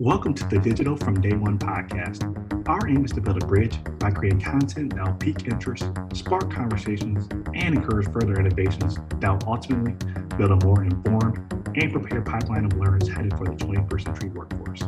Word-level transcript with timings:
Welcome 0.00 0.32
to 0.34 0.46
the 0.46 0.60
Digital 0.60 0.96
from 0.96 1.20
Day 1.20 1.32
One 1.32 1.58
podcast. 1.58 2.22
Our 2.68 2.88
aim 2.88 3.04
is 3.04 3.10
to 3.14 3.20
build 3.20 3.42
a 3.42 3.46
bridge 3.46 3.80
by 3.98 4.12
creating 4.12 4.42
content 4.42 4.94
that 4.94 5.04
will 5.04 5.14
pique 5.14 5.48
interest, 5.48 5.90
spark 6.14 6.52
conversations, 6.52 7.26
and 7.52 7.74
encourage 7.74 8.06
further 8.12 8.38
innovations 8.38 8.98
that 9.18 9.28
will 9.28 9.52
ultimately 9.52 9.94
build 10.36 10.52
a 10.52 10.64
more 10.64 10.84
informed 10.84 11.38
and 11.74 11.90
prepared 11.90 12.24
pipeline 12.24 12.66
of 12.66 12.74
learners 12.74 13.08
headed 13.08 13.36
for 13.36 13.46
the 13.46 13.56
21st 13.56 14.04
century 14.04 14.28
workforce. 14.28 14.82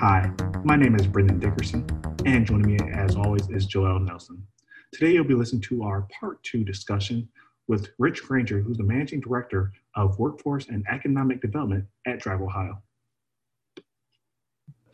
Hi, 0.00 0.30
my 0.64 0.76
name 0.76 0.96
is 0.96 1.06
Brendan 1.06 1.38
Dickerson, 1.38 1.86
and 2.26 2.44
joining 2.44 2.76
me 2.76 2.78
as 2.92 3.16
always 3.16 3.48
is 3.48 3.64
Joel 3.64 4.00
Nelson. 4.00 4.46
Today 4.92 5.12
you'll 5.12 5.24
be 5.24 5.32
listening 5.32 5.62
to 5.62 5.82
our 5.82 6.06
part 6.20 6.42
two 6.42 6.62
discussion 6.62 7.26
with 7.68 7.88
Rich 7.98 8.22
Granger, 8.24 8.60
who's 8.60 8.76
the 8.76 8.84
Managing 8.84 9.20
Director 9.20 9.72
of 9.94 10.18
Workforce 10.18 10.68
and 10.68 10.84
Economic 10.92 11.40
Development 11.40 11.86
at 12.06 12.20
Drive 12.20 12.42
Ohio. 12.42 12.82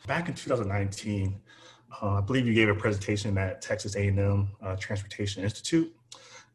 Back 0.07 0.29
in 0.29 0.35
2019, 0.35 1.41
uh, 2.03 2.15
I 2.15 2.21
believe 2.21 2.47
you 2.47 2.55
gave 2.55 2.69
a 2.69 2.75
presentation 2.75 3.39
at 3.39 3.63
Texas 3.63 3.95
A&M 3.95 4.49
uh, 4.63 4.77
Transportation 4.77 5.45
Institute, 5.45 5.95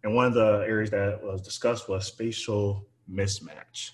and 0.04 0.14
one 0.14 0.26
of 0.26 0.34
the 0.34 0.66
areas 0.68 0.90
that 0.92 1.24
was 1.24 1.42
discussed 1.42 1.88
was 1.88 2.06
spatial 2.06 2.86
mismatch. 3.10 3.92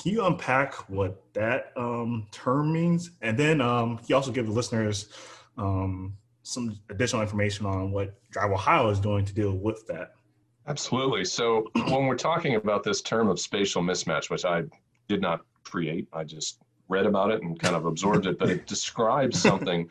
Can 0.00 0.12
you 0.12 0.24
unpack 0.24 0.74
what 0.88 1.22
that 1.34 1.72
um, 1.76 2.26
term 2.30 2.72
means? 2.72 3.10
And 3.22 3.38
then 3.38 3.60
um, 3.60 4.00
you 4.06 4.16
also 4.16 4.30
give 4.30 4.46
the 4.46 4.52
listeners 4.52 5.08
um, 5.58 6.16
some 6.42 6.78
additional 6.90 7.22
information 7.22 7.66
on 7.66 7.90
what 7.90 8.14
Drive 8.30 8.50
Ohio 8.50 8.88
is 8.88 9.00
doing 9.00 9.24
to 9.24 9.34
deal 9.34 9.52
with 9.52 9.86
that. 9.88 10.12
Absolutely. 10.68 11.24
So 11.24 11.66
when 11.74 12.06
we're 12.06 12.16
talking 12.16 12.56
about 12.56 12.82
this 12.82 13.02
term 13.02 13.28
of 13.28 13.40
spatial 13.40 13.82
mismatch, 13.82 14.30
which 14.30 14.44
I 14.44 14.64
did 15.08 15.20
not 15.20 15.40
create, 15.64 16.08
I 16.12 16.24
just 16.24 16.60
read 16.88 17.06
about 17.06 17.30
it 17.30 17.42
and 17.42 17.58
kind 17.58 17.76
of 17.76 17.86
absorbed 17.86 18.26
it, 18.26 18.38
but 18.38 18.50
it 18.50 18.66
describes 18.74 19.40
something 19.40 19.90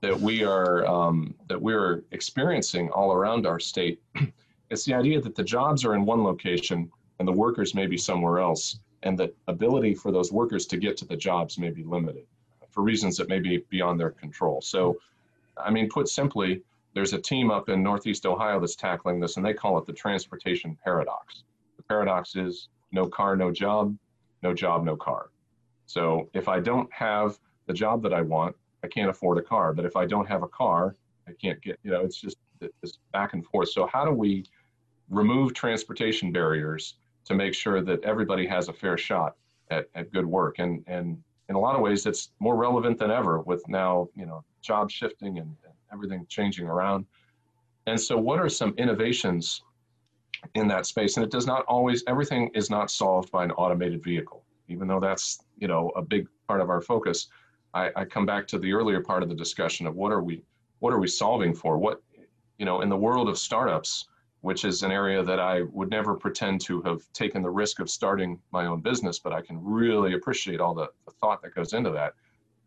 that 0.00 0.18
we 0.18 0.44
are 0.44 0.86
um, 0.86 1.34
that 1.48 1.60
we're 1.60 2.04
experiencing 2.12 2.90
all 2.90 3.12
around 3.12 3.46
our 3.46 3.60
state. 3.60 4.00
It's 4.68 4.84
the 4.84 4.94
idea 4.94 5.20
that 5.20 5.36
the 5.36 5.44
jobs 5.44 5.84
are 5.84 5.94
in 5.94 6.04
one 6.04 6.24
location 6.24 6.90
and 7.20 7.28
the 7.28 7.32
workers 7.32 7.72
may 7.72 7.86
be 7.86 7.96
somewhere 7.96 8.40
else, 8.40 8.80
and 9.04 9.16
the 9.16 9.32
ability 9.46 9.94
for 9.94 10.10
those 10.10 10.32
workers 10.32 10.66
to 10.66 10.76
get 10.76 10.96
to 10.96 11.04
the 11.04 11.16
jobs 11.16 11.56
may 11.56 11.70
be 11.70 11.84
limited 11.84 12.26
for 12.76 12.82
reasons 12.82 13.16
that 13.16 13.28
may 13.28 13.38
be 13.38 13.64
beyond 13.70 13.98
their 13.98 14.10
control. 14.10 14.60
So, 14.60 14.98
I 15.56 15.70
mean, 15.70 15.88
put 15.88 16.08
simply, 16.08 16.62
there's 16.94 17.14
a 17.14 17.18
team 17.18 17.50
up 17.50 17.68
in 17.68 17.82
Northeast 17.82 18.26
Ohio 18.26 18.60
that's 18.60 18.76
tackling 18.76 19.18
this, 19.18 19.36
and 19.36 19.46
they 19.46 19.54
call 19.54 19.78
it 19.78 19.86
the 19.86 19.92
transportation 19.92 20.76
paradox. 20.84 21.44
The 21.76 21.82
paradox 21.84 22.36
is 22.36 22.68
no 22.92 23.06
car, 23.06 23.36
no 23.36 23.50
job, 23.50 23.96
no 24.42 24.52
job, 24.52 24.84
no 24.84 24.96
car. 24.96 25.30
So 25.86 26.28
if 26.34 26.48
I 26.48 26.60
don't 26.60 26.92
have 26.92 27.38
the 27.66 27.72
job 27.72 28.02
that 28.02 28.12
I 28.12 28.22
want, 28.22 28.54
I 28.82 28.88
can't 28.88 29.10
afford 29.10 29.38
a 29.38 29.42
car. 29.42 29.72
But 29.72 29.84
if 29.84 29.96
I 29.96 30.06
don't 30.06 30.26
have 30.26 30.42
a 30.42 30.48
car, 30.48 30.96
I 31.26 31.32
can't 31.32 31.60
get, 31.62 31.78
you 31.82 31.90
know, 31.90 32.02
it's 32.02 32.20
just 32.20 32.36
this 32.60 32.98
back 33.12 33.32
and 33.32 33.44
forth. 33.44 33.70
So 33.70 33.86
how 33.86 34.04
do 34.04 34.12
we 34.12 34.44
remove 35.08 35.54
transportation 35.54 36.32
barriers 36.32 36.94
to 37.24 37.34
make 37.34 37.54
sure 37.54 37.82
that 37.82 38.04
everybody 38.04 38.46
has 38.46 38.68
a 38.68 38.72
fair 38.72 38.96
shot 38.96 39.36
at, 39.70 39.88
at 39.94 40.12
good 40.12 40.26
work? 40.26 40.58
And, 40.58 40.84
and 40.86 41.22
in 41.48 41.54
a 41.54 41.58
lot 41.58 41.76
of 41.76 41.80
ways, 41.80 42.06
it's 42.06 42.30
more 42.40 42.56
relevant 42.56 42.98
than 42.98 43.10
ever 43.10 43.40
with 43.40 43.66
now, 43.68 44.08
you 44.14 44.26
know, 44.26 44.44
job 44.62 44.90
shifting 44.90 45.38
and, 45.38 45.54
everything 45.92 46.26
changing 46.28 46.66
around. 46.66 47.06
And 47.86 47.98
so, 48.00 48.18
what 48.18 48.40
are 48.40 48.48
some 48.48 48.74
innovations 48.76 49.62
in 50.54 50.66
that 50.68 50.84
space? 50.84 51.16
And 51.16 51.24
it 51.24 51.30
does 51.30 51.46
not 51.46 51.64
always, 51.66 52.02
everything 52.08 52.50
is 52.54 52.70
not 52.70 52.90
solved 52.90 53.30
by 53.30 53.44
an 53.44 53.52
automated 53.52 54.02
vehicle, 54.02 54.44
even 54.68 54.88
though 54.88 55.00
that's, 55.00 55.40
you 55.58 55.68
know, 55.68 55.90
a 55.96 56.02
big 56.02 56.26
part 56.48 56.60
of 56.60 56.70
our 56.70 56.80
focus. 56.80 57.28
I, 57.74 57.90
I 57.96 58.04
come 58.04 58.26
back 58.26 58.46
to 58.48 58.58
the 58.58 58.72
earlier 58.72 59.00
part 59.00 59.22
of 59.22 59.28
the 59.28 59.34
discussion 59.34 59.86
of 59.86 59.94
what 59.94 60.12
are 60.12 60.22
we, 60.22 60.42
what 60.78 60.92
are 60.92 60.98
we 60.98 61.08
solving 61.08 61.54
for? 61.54 61.78
What, 61.78 62.02
you 62.58 62.64
know, 62.64 62.80
in 62.80 62.88
the 62.88 62.96
world 62.96 63.28
of 63.28 63.38
startups, 63.38 64.08
which 64.40 64.64
is 64.64 64.82
an 64.82 64.92
area 64.92 65.22
that 65.22 65.40
I 65.40 65.62
would 65.72 65.90
never 65.90 66.14
pretend 66.14 66.60
to 66.62 66.80
have 66.82 67.02
taken 67.12 67.42
the 67.42 67.50
risk 67.50 67.80
of 67.80 67.90
starting 67.90 68.40
my 68.52 68.66
own 68.66 68.80
business, 68.80 69.18
but 69.18 69.32
I 69.32 69.40
can 69.40 69.62
really 69.62 70.14
appreciate 70.14 70.60
all 70.60 70.74
the, 70.74 70.88
the 71.04 71.12
thought 71.12 71.42
that 71.42 71.54
goes 71.54 71.72
into 71.72 71.90
that. 71.90 72.14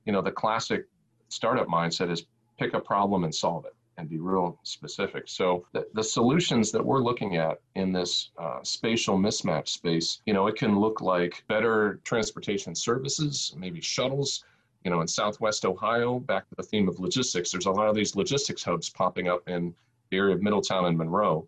You 0.05 0.11
know, 0.11 0.21
the 0.21 0.31
classic 0.31 0.85
startup 1.29 1.67
mindset 1.67 2.11
is 2.11 2.25
pick 2.57 2.73
a 2.73 2.79
problem 2.79 3.23
and 3.23 3.33
solve 3.33 3.65
it 3.65 3.75
and 3.99 4.09
be 4.09 4.17
real 4.17 4.57
specific. 4.63 5.23
So 5.27 5.65
the, 5.73 5.85
the 5.93 6.03
solutions 6.03 6.71
that 6.71 6.83
we're 6.83 7.01
looking 7.01 7.35
at 7.35 7.59
in 7.75 7.91
this 7.91 8.31
uh, 8.37 8.59
spatial 8.63 9.17
mismatch 9.17 9.67
space, 9.67 10.21
you 10.25 10.33
know, 10.33 10.47
it 10.47 10.55
can 10.55 10.79
look 10.79 11.01
like 11.01 11.43
better 11.47 11.99
transportation 12.05 12.73
services, 12.73 13.53
maybe 13.57 13.81
shuttles. 13.81 14.45
You 14.85 14.91
know, 14.91 15.01
in 15.01 15.07
Southwest 15.07 15.65
Ohio, 15.65 16.19
back 16.19 16.47
to 16.47 16.55
the 16.55 16.63
theme 16.63 16.87
of 16.87 16.99
logistics, 16.99 17.51
there's 17.51 17.65
a 17.65 17.71
lot 17.71 17.89
of 17.89 17.95
these 17.95 18.15
logistics 18.15 18.63
hubs 18.63 18.89
popping 18.89 19.27
up 19.27 19.47
in 19.49 19.75
the 20.09 20.17
area 20.17 20.33
of 20.33 20.41
Middletown 20.41 20.85
and 20.85 20.97
Monroe. 20.97 21.47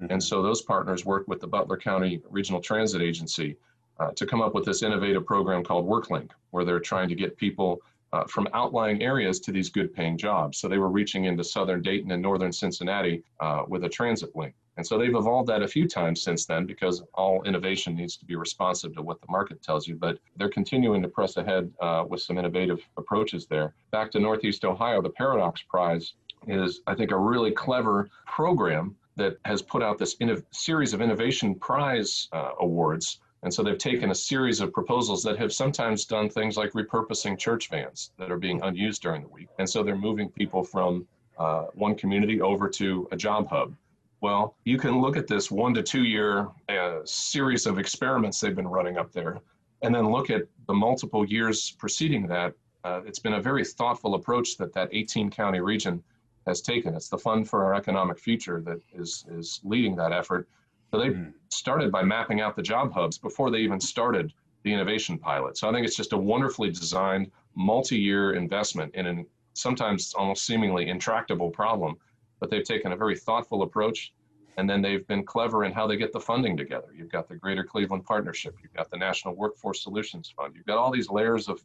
Mm-hmm. 0.00 0.12
And 0.12 0.22
so 0.22 0.42
those 0.42 0.62
partners 0.62 1.04
work 1.04 1.28
with 1.28 1.40
the 1.40 1.46
Butler 1.46 1.76
County 1.76 2.22
Regional 2.30 2.62
Transit 2.62 3.02
Agency 3.02 3.56
uh, 3.98 4.12
to 4.12 4.24
come 4.24 4.40
up 4.40 4.54
with 4.54 4.64
this 4.64 4.82
innovative 4.82 5.26
program 5.26 5.62
called 5.62 5.86
WorkLink, 5.86 6.30
where 6.52 6.64
they're 6.64 6.80
trying 6.80 7.10
to 7.10 7.14
get 7.14 7.36
people 7.36 7.82
uh, 8.12 8.24
from 8.24 8.48
outlying 8.54 9.02
areas 9.02 9.40
to 9.40 9.52
these 9.52 9.70
good 9.70 9.94
paying 9.94 10.18
jobs. 10.18 10.58
So 10.58 10.68
they 10.68 10.78
were 10.78 10.90
reaching 10.90 11.24
into 11.24 11.44
southern 11.44 11.82
Dayton 11.82 12.10
and 12.10 12.22
northern 12.22 12.52
Cincinnati 12.52 13.22
uh, 13.40 13.64
with 13.68 13.84
a 13.84 13.88
transit 13.88 14.34
link. 14.34 14.54
And 14.76 14.86
so 14.86 14.96
they've 14.96 15.14
evolved 15.14 15.48
that 15.48 15.62
a 15.62 15.68
few 15.68 15.86
times 15.86 16.22
since 16.22 16.46
then 16.46 16.64
because 16.64 17.02
all 17.14 17.42
innovation 17.42 17.94
needs 17.94 18.16
to 18.16 18.24
be 18.24 18.36
responsive 18.36 18.94
to 18.94 19.02
what 19.02 19.20
the 19.20 19.26
market 19.28 19.62
tells 19.62 19.86
you. 19.86 19.94
But 19.94 20.18
they're 20.36 20.48
continuing 20.48 21.02
to 21.02 21.08
press 21.08 21.36
ahead 21.36 21.70
uh, 21.80 22.04
with 22.08 22.22
some 22.22 22.38
innovative 22.38 22.80
approaches 22.96 23.46
there. 23.46 23.74
Back 23.90 24.10
to 24.12 24.20
Northeast 24.20 24.64
Ohio, 24.64 25.02
the 25.02 25.10
Paradox 25.10 25.62
Prize 25.62 26.14
is, 26.46 26.80
I 26.86 26.94
think, 26.94 27.10
a 27.10 27.18
really 27.18 27.50
clever 27.50 28.08
program 28.26 28.96
that 29.16 29.36
has 29.44 29.60
put 29.60 29.82
out 29.82 29.98
this 29.98 30.16
series 30.50 30.94
of 30.94 31.02
innovation 31.02 31.54
prize 31.54 32.28
uh, 32.32 32.52
awards 32.60 33.18
and 33.42 33.52
so 33.52 33.62
they've 33.62 33.78
taken 33.78 34.10
a 34.10 34.14
series 34.14 34.60
of 34.60 34.72
proposals 34.72 35.22
that 35.22 35.38
have 35.38 35.52
sometimes 35.52 36.04
done 36.04 36.28
things 36.28 36.56
like 36.56 36.72
repurposing 36.72 37.38
church 37.38 37.70
vans 37.70 38.12
that 38.18 38.30
are 38.30 38.38
being 38.38 38.60
unused 38.62 39.02
during 39.02 39.22
the 39.22 39.28
week. 39.28 39.48
And 39.58 39.68
so 39.68 39.82
they're 39.82 39.96
moving 39.96 40.28
people 40.28 40.62
from 40.62 41.06
uh, 41.38 41.64
one 41.72 41.94
community 41.94 42.40
over 42.42 42.68
to 42.68 43.08
a 43.12 43.16
job 43.16 43.48
hub. 43.48 43.74
Well, 44.20 44.56
you 44.64 44.76
can 44.76 45.00
look 45.00 45.16
at 45.16 45.26
this 45.26 45.50
one 45.50 45.72
to 45.74 45.82
two 45.82 46.04
year 46.04 46.48
uh, 46.68 46.98
series 47.04 47.66
of 47.66 47.78
experiments 47.78 48.38
they've 48.40 48.54
been 48.54 48.68
running 48.68 48.98
up 48.98 49.10
there, 49.12 49.40
and 49.80 49.94
then 49.94 50.10
look 50.10 50.28
at 50.28 50.42
the 50.66 50.74
multiple 50.74 51.24
years 51.24 51.70
preceding 51.70 52.26
that. 52.26 52.52
Uh, 52.84 53.00
it's 53.06 53.18
been 53.18 53.34
a 53.34 53.40
very 53.40 53.64
thoughtful 53.64 54.14
approach 54.14 54.58
that 54.58 54.74
that 54.74 54.90
18 54.92 55.30
county 55.30 55.60
region 55.60 56.02
has 56.46 56.60
taken. 56.60 56.94
It's 56.94 57.08
the 57.08 57.16
Fund 57.16 57.48
for 57.48 57.64
Our 57.64 57.74
Economic 57.74 58.18
Future 58.18 58.60
that 58.62 58.80
is, 58.92 59.24
is 59.30 59.60
leading 59.64 59.96
that 59.96 60.12
effort. 60.12 60.46
So 60.90 60.98
they 60.98 61.08
mm. 61.08 61.32
started 61.48 61.92
by 61.92 62.02
mapping 62.02 62.40
out 62.40 62.56
the 62.56 62.62
job 62.62 62.92
hubs 62.92 63.18
before 63.18 63.50
they 63.50 63.58
even 63.58 63.80
started 63.80 64.32
the 64.62 64.72
innovation 64.72 65.18
pilot. 65.18 65.56
So 65.56 65.68
I 65.68 65.72
think 65.72 65.86
it's 65.86 65.96
just 65.96 66.12
a 66.12 66.18
wonderfully 66.18 66.70
designed 66.70 67.30
multi-year 67.54 68.32
investment 68.32 68.94
in 68.94 69.06
an 69.06 69.26
sometimes 69.54 70.14
almost 70.14 70.44
seemingly 70.46 70.88
intractable 70.88 71.50
problem, 71.50 71.96
but 72.38 72.50
they've 72.50 72.64
taken 72.64 72.92
a 72.92 72.96
very 72.96 73.16
thoughtful 73.16 73.62
approach 73.62 74.12
and 74.56 74.68
then 74.68 74.82
they've 74.82 75.06
been 75.06 75.24
clever 75.24 75.64
in 75.64 75.72
how 75.72 75.86
they 75.86 75.96
get 75.96 76.12
the 76.12 76.20
funding 76.20 76.56
together. 76.56 76.88
You've 76.94 77.10
got 77.10 77.28
the 77.28 77.36
Greater 77.36 77.64
Cleveland 77.64 78.04
Partnership, 78.04 78.56
you've 78.62 78.74
got 78.74 78.90
the 78.90 78.96
National 78.96 79.34
Workforce 79.34 79.82
Solutions 79.82 80.32
Fund, 80.36 80.54
you've 80.54 80.66
got 80.66 80.76
all 80.76 80.90
these 80.90 81.08
layers 81.08 81.48
of, 81.48 81.62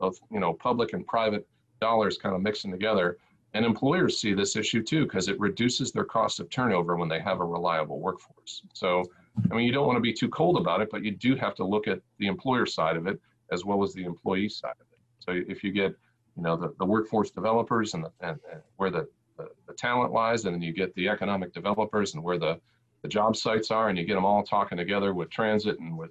of 0.00 0.16
you 0.30 0.38
know 0.38 0.52
public 0.52 0.92
and 0.92 1.06
private 1.06 1.46
dollars 1.80 2.18
kind 2.18 2.34
of 2.34 2.42
mixing 2.42 2.70
together 2.70 3.18
and 3.56 3.64
employers 3.64 4.20
see 4.20 4.34
this 4.34 4.54
issue 4.54 4.82
too 4.82 5.04
because 5.04 5.28
it 5.28 5.40
reduces 5.40 5.90
their 5.90 6.04
cost 6.04 6.40
of 6.40 6.50
turnover 6.50 6.96
when 6.96 7.08
they 7.08 7.20
have 7.20 7.40
a 7.40 7.44
reliable 7.44 8.00
workforce. 8.00 8.62
So, 8.74 9.02
I 9.50 9.54
mean, 9.54 9.64
you 9.64 9.72
don't 9.72 9.86
want 9.86 9.96
to 9.96 10.02
be 10.02 10.12
too 10.12 10.28
cold 10.28 10.58
about 10.58 10.82
it, 10.82 10.88
but 10.90 11.02
you 11.02 11.12
do 11.12 11.34
have 11.36 11.54
to 11.54 11.64
look 11.64 11.88
at 11.88 12.00
the 12.18 12.26
employer 12.26 12.66
side 12.66 12.98
of 12.98 13.06
it 13.06 13.18
as 13.50 13.64
well 13.64 13.82
as 13.82 13.94
the 13.94 14.04
employee 14.04 14.50
side 14.50 14.74
of 14.78 14.86
it. 14.92 14.98
So, 15.20 15.50
if 15.50 15.64
you 15.64 15.72
get, 15.72 15.92
you 16.36 16.42
know, 16.42 16.54
the, 16.54 16.74
the 16.78 16.84
workforce 16.84 17.30
developers 17.30 17.94
and, 17.94 18.04
the, 18.04 18.12
and, 18.20 18.38
and 18.52 18.60
where 18.76 18.90
the, 18.90 19.08
the, 19.38 19.48
the, 19.66 19.72
talent 19.72 20.12
lies, 20.12 20.44
and 20.44 20.54
then 20.54 20.60
you 20.60 20.74
get 20.74 20.94
the 20.94 21.08
economic 21.08 21.54
developers 21.54 22.12
and 22.12 22.22
where 22.22 22.38
the, 22.38 22.60
the 23.00 23.08
job 23.08 23.36
sites 23.36 23.70
are, 23.70 23.88
and 23.88 23.96
you 23.96 24.04
get 24.04 24.16
them 24.16 24.26
all 24.26 24.42
talking 24.42 24.76
together 24.76 25.14
with 25.14 25.30
transit 25.30 25.78
and 25.78 25.96
with 25.96 26.10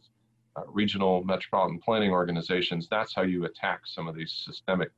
uh, 0.55 0.61
regional 0.67 1.23
metropolitan 1.23 1.79
planning 1.79 2.09
organizations, 2.09 2.87
that's 2.89 3.13
how 3.13 3.21
you 3.21 3.45
attack 3.45 3.81
some 3.85 4.07
of 4.07 4.15
these 4.15 4.31
systemic 4.31 4.89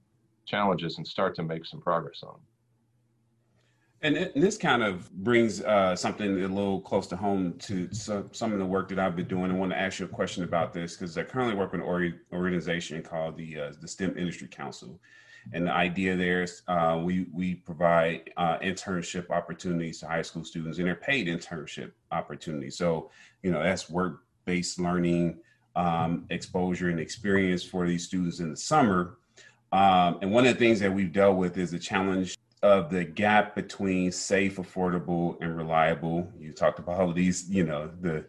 challenges 0.47 0.97
and 0.97 1.07
start 1.07 1.35
to 1.35 1.43
make 1.43 1.65
some 1.65 1.81
progress 1.81 2.23
on 2.23 2.33
them. 2.33 2.41
And, 4.01 4.31
this 4.35 4.57
kind 4.57 4.83
of 4.83 5.11
brings 5.11 5.61
uh, 5.61 5.95
something 5.95 6.43
a 6.43 6.47
little 6.47 6.79
close 6.79 7.07
to 7.07 7.15
home 7.15 7.53
to 7.59 7.91
some, 7.91 8.53
of 8.53 8.59
the 8.59 8.65
work 8.65 8.89
that 8.89 8.99
I've 8.99 9.15
been 9.15 9.27
doing. 9.27 9.51
I 9.51 9.55
want 9.55 9.71
to 9.71 9.79
ask 9.79 9.99
you 9.99 10.05
a 10.05 10.09
question 10.09 10.43
about 10.43 10.71
this 10.71 10.95
because 10.95 11.17
I 11.17 11.23
currently 11.23 11.55
work 11.55 11.71
with 11.71 11.81
an 11.81 12.13
organization 12.31 13.01
called 13.01 13.37
the 13.37 13.59
uh, 13.59 13.73
the 13.81 13.87
STEM 13.87 14.15
Industry 14.15 14.47
Council, 14.49 14.99
and 15.51 15.65
the 15.65 15.73
idea 15.73 16.15
there 16.15 16.43
is 16.43 16.61
uh, 16.67 17.01
we 17.03 17.25
we 17.33 17.55
provide 17.55 18.31
uh, 18.37 18.59
internship 18.59 19.31
opportunities 19.31 19.99
to 20.01 20.07
high 20.07 20.21
school 20.21 20.43
students, 20.43 20.77
and 20.77 20.87
they're 20.87 20.95
paid 20.95 21.27
internship 21.27 21.91
opportunities. 22.11 22.77
So 22.77 23.09
you 23.41 23.51
know 23.51 23.63
that's 23.63 23.89
work 23.89 24.25
based 24.45 24.79
learning, 24.79 25.39
um, 25.75 26.25
exposure, 26.29 26.89
and 26.89 26.99
experience 26.99 27.63
for 27.63 27.87
these 27.87 28.05
students 28.05 28.41
in 28.41 28.51
the 28.51 28.57
summer 28.57 29.17
Um, 29.71 30.19
and 30.21 30.31
one 30.31 30.45
of 30.45 30.53
the 30.53 30.59
things 30.59 30.79
that 30.79 30.93
we've 30.93 31.11
dealt 31.11 31.37
with 31.37 31.57
is 31.57 31.71
the 31.71 31.79
challenge 31.79 32.37
of 32.63 32.89
the 32.89 33.03
gap 33.03 33.55
between 33.55 34.11
safe, 34.11 34.57
affordable, 34.57 35.37
and 35.41 35.55
reliable. 35.55 36.31
You 36.39 36.53
talked 36.53 36.79
about 36.79 36.99
all 36.99 37.09
of 37.09 37.15
these, 37.15 37.49
you 37.49 37.63
know, 37.63 37.91
the 38.01 38.25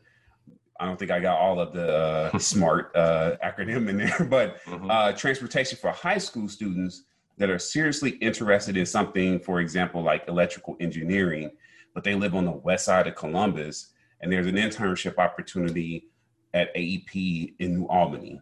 I 0.80 0.86
don't 0.86 0.96
think 0.96 1.10
I 1.10 1.18
got 1.18 1.38
all 1.38 1.58
of 1.58 1.72
the 1.72 2.32
uh, 2.32 2.38
smart 2.38 2.94
uh, 2.94 3.36
acronym 3.44 3.88
in 3.88 3.96
there, 3.96 4.24
but 4.30 4.62
mm-hmm. 4.64 4.90
uh, 4.90 5.12
transportation 5.12 5.78
for 5.78 5.90
high 5.90 6.18
school 6.18 6.48
students 6.48 7.04
that 7.36 7.50
are 7.50 7.58
seriously 7.58 8.10
interested 8.10 8.76
in 8.76 8.86
something, 8.86 9.40
for 9.40 9.60
example, 9.60 10.02
like 10.02 10.26
electrical 10.28 10.76
engineering, 10.80 11.50
but 11.94 12.04
they 12.04 12.14
live 12.14 12.34
on 12.34 12.44
the 12.44 12.50
west 12.52 12.84
side 12.84 13.06
of 13.06 13.14
Columbus, 13.14 13.88
and 14.20 14.32
there's 14.32 14.46
an 14.46 14.56
internship 14.56 15.18
opportunity 15.18 16.08
at 16.54 16.74
AEP 16.74 17.54
in 17.58 17.74
New 17.74 17.86
Albany, 17.86 18.40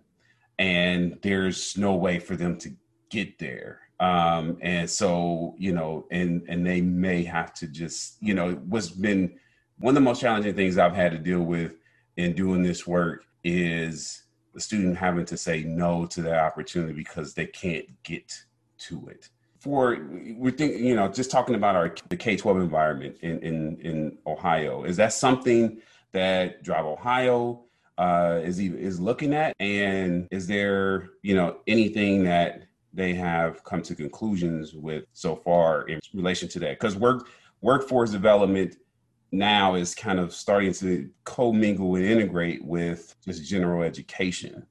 and 0.59 1.19
there's 1.23 1.77
no 1.77 1.95
way 1.95 2.19
for 2.19 2.37
them 2.37 2.57
to 2.59 2.71
get 3.11 3.39
there. 3.39 3.81
Um, 3.99 4.59
and 4.61 4.89
so, 4.89 5.55
you 5.59 5.73
know, 5.73 6.07
and 6.11 6.43
and 6.49 6.67
they 6.67 6.81
may 6.81 7.25
have 7.25 7.55
to 7.55 7.67
just, 7.67 8.17
you 8.21 8.35
know, 8.35 8.53
what's 8.69 8.91
been 8.91 9.39
one 9.79 9.93
of 9.93 9.95
the 9.95 10.01
most 10.01 10.21
challenging 10.21 10.55
things 10.55 10.79
I've 10.79 10.95
had 10.95 11.13
to 11.13 11.19
deal 11.19 11.43
with 11.43 11.77
in 12.17 12.35
doing 12.35 12.63
this 12.63 12.87
work 12.87 13.25
is 13.45 14.23
the 14.55 14.61
student 14.61 14.97
having 14.97 15.25
to 15.27 15.37
say 15.37 15.63
no 15.63 16.07
to 16.07 16.23
that 16.23 16.39
opportunity 16.39 16.95
because 16.95 17.35
they 17.35 17.47
can't 17.47 17.87
get 18.03 18.33
to 18.79 19.07
it. 19.09 19.29
For 19.61 19.99
we're 20.37 20.51
thinking, 20.51 20.87
you 20.87 20.95
know, 20.95 21.09
just 21.09 21.31
talking 21.31 21.55
about 21.55 21.77
our 21.77 21.95
the 22.09 22.17
K 22.17 22.37
twelve 22.37 22.59
environment 22.59 23.17
in 23.23 23.39
in 23.41 23.81
in 23.81 24.19
Ohio, 24.27 24.85
is 24.85 24.97
that 24.97 25.13
something 25.13 25.81
that 26.13 26.63
Drive 26.63 26.85
Ohio 26.85 27.65
uh, 27.99 28.41
is 28.43 28.59
is 28.59 29.01
looking 29.01 29.35
at, 29.35 29.55
and 29.59 30.29
is 30.31 30.47
there 30.47 31.09
you 31.23 31.35
know 31.35 31.59
anything 31.67 32.25
that 32.25 32.67
they 32.97 33.15
have 33.15 33.63
come 33.63 33.83
to 33.83 33.95
conclusions 33.95 34.75
with 34.75 35.05
so 35.13 35.37
far 35.37 35.83
in 35.83 36.01
relation 36.15 36.49
to 36.49 36.59
that? 36.61 36.81
Because 36.81 36.97
work 36.97 37.29
workforce 37.61 38.11
development 38.11 38.77
now 39.33 39.75
is 39.75 39.95
kind 39.95 40.19
of 40.19 40.33
starting 40.33 40.73
to 40.73 41.09
commingle 41.25 41.97
and 41.97 42.05
integrate 42.05 42.65
with 42.65 43.15
just 43.25 43.45
general 43.45 43.83
education. 43.83 44.65